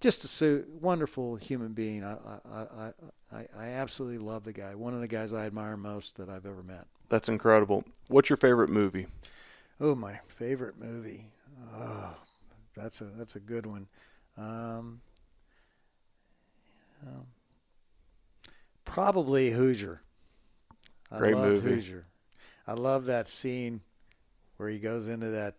[0.00, 2.04] just a su- wonderful human being.
[2.04, 2.16] I,
[2.50, 2.92] I I
[3.32, 4.74] I I absolutely love the guy.
[4.74, 6.86] One of the guys I admire most that I've ever met.
[7.08, 7.84] that's incredible.
[8.06, 9.06] What's your favorite movie?
[9.80, 11.26] Oh, my favorite movie.
[11.74, 12.14] Oh,
[12.76, 13.88] that's a that's a good one.
[14.36, 15.00] Um,
[17.06, 17.26] um,
[18.84, 20.02] probably Hoosier.
[21.10, 21.62] I Great loved movie.
[21.62, 22.06] Hoosier.
[22.66, 23.80] I love that scene
[24.56, 25.56] where he goes into that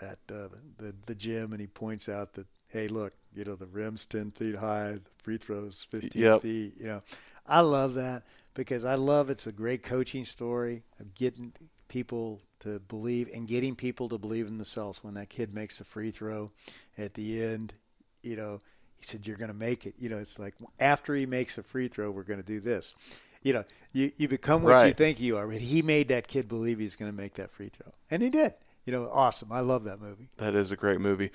[0.00, 3.66] that uh, the the gym and he points out that hey, look, you know the
[3.66, 6.42] rim's ten feet high, the free throws fifteen Yep.
[6.42, 6.74] feet.
[6.78, 7.02] You know,
[7.46, 8.22] I love that
[8.54, 11.52] because I love it's a great coaching story of getting
[11.88, 15.02] people to believe and getting people to believe in themselves.
[15.04, 16.50] When that kid makes a free throw
[16.96, 17.74] at the end,
[18.22, 18.60] you know,
[19.00, 21.62] he said, "You're going to make it." You know, it's like after he makes a
[21.62, 22.94] free throw, we're going to do this.
[23.42, 25.46] You know, you you become what you think you are.
[25.46, 28.30] But he made that kid believe he's going to make that free throw, and he
[28.30, 28.54] did.
[28.84, 29.50] You know, awesome.
[29.50, 30.28] I love that movie.
[30.36, 31.30] That is a great movie.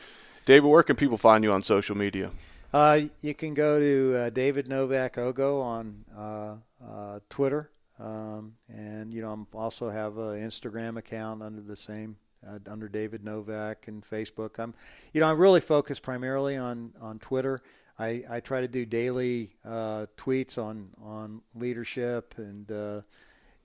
[0.45, 2.32] David, where can people find you on social media?
[2.72, 6.55] Uh, you can go to uh, David Novak Ogo on uh,
[6.86, 12.18] uh, Twitter, um, and you know I'm also have an Instagram account under the same
[12.47, 14.59] uh, under David Novak and Facebook.
[14.59, 14.73] I'm,
[15.13, 17.61] you know, I really focus primarily on on Twitter.
[17.97, 23.01] I, I try to do daily uh, tweets on on leadership and uh,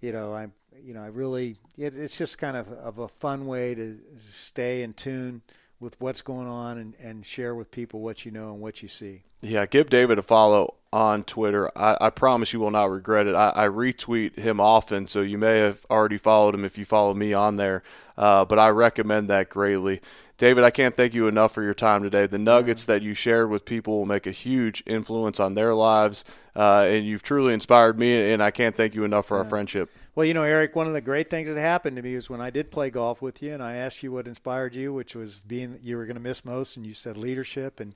[0.00, 0.48] you know I
[0.80, 4.82] you know I really it, it's just kind of of a fun way to stay
[4.82, 5.42] in tune
[5.80, 8.88] with what's going on and, and share with people what you know and what you
[8.88, 9.24] see.
[9.42, 11.70] Yeah, give David a follow on Twitter.
[11.78, 13.34] I, I promise you will not regret it.
[13.34, 17.14] I, I retweet him often, so you may have already followed him if you follow
[17.14, 17.82] me on there.
[18.18, 20.00] Uh, but I recommend that greatly.
[20.36, 22.26] David, I can't thank you enough for your time today.
[22.26, 26.24] The nuggets that you shared with people will make a huge influence on their lives,
[26.56, 28.32] uh, and you've truly inspired me.
[28.32, 29.90] And I can't thank you enough for our friendship.
[30.14, 32.40] Well, you know, Eric, one of the great things that happened to me was when
[32.40, 35.42] I did play golf with you, and I asked you what inspired you, which was
[35.42, 37.94] being you were going to miss most, and you said leadership, and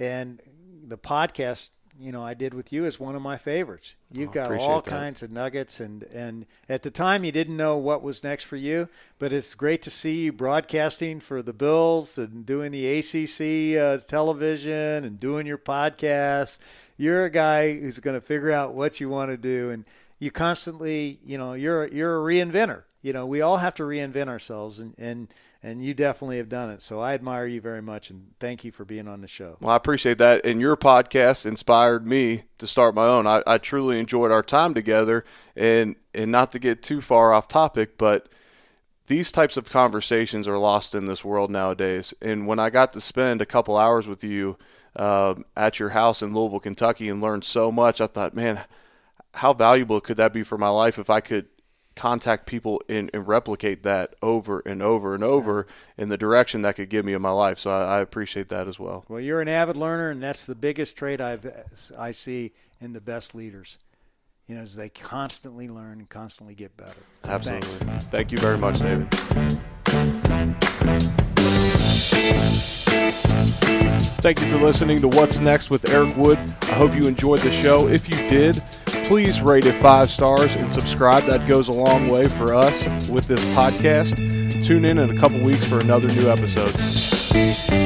[0.00, 0.40] and
[0.86, 1.70] the podcast,
[2.00, 3.94] you know, I did with you is one of my favorites.
[4.10, 4.90] You've Oh, got all that.
[4.90, 8.56] kinds of nuggets, and and at the time you didn't know what was next for
[8.56, 8.88] you,
[9.18, 13.98] but it's great to see you broadcasting for the Bills and doing the ACC uh,
[14.08, 16.58] television and doing your podcast.
[16.96, 19.84] You're a guy who's going to figure out what you want to do, and
[20.18, 22.84] you constantly, you know, you're you're a reinventor.
[23.02, 25.28] You know, we all have to reinvent ourselves, and and
[25.62, 26.82] and you definitely have done it.
[26.82, 29.56] So I admire you very much, and thank you for being on the show.
[29.60, 30.44] Well, I appreciate that.
[30.44, 33.26] And your podcast inspired me to start my own.
[33.26, 35.24] I, I truly enjoyed our time together.
[35.56, 38.28] And, and not to get too far off topic, but
[39.06, 42.14] these types of conversations are lost in this world nowadays.
[42.22, 44.56] And when I got to spend a couple hours with you
[44.96, 48.60] um at your house in Louisville, Kentucky, and learned so much, I thought, man,
[49.34, 51.46] how valuable could that be for my life if I could
[52.00, 55.66] contact people and, and replicate that over and over and over
[55.98, 57.58] in the direction that could give me in my life.
[57.58, 59.04] So I, I appreciate that as well.
[59.10, 61.46] Well, you're an avid learner, and that's the biggest trait I've
[61.98, 63.78] I see in the best leaders.
[64.46, 67.02] You know, is they constantly learn and constantly get better.
[67.24, 67.68] So Absolutely.
[67.68, 68.04] thanks.
[68.06, 69.06] Thank you very much, David.
[74.22, 76.38] Thank you for listening to What's Next with Eric Wood.
[76.38, 77.88] I hope you enjoyed the show.
[77.88, 78.62] If you did,
[79.10, 81.24] please rate it five stars and subscribe.
[81.24, 84.14] That goes a long way for us with this podcast.
[84.64, 87.79] Tune in in a couple weeks for another new episode.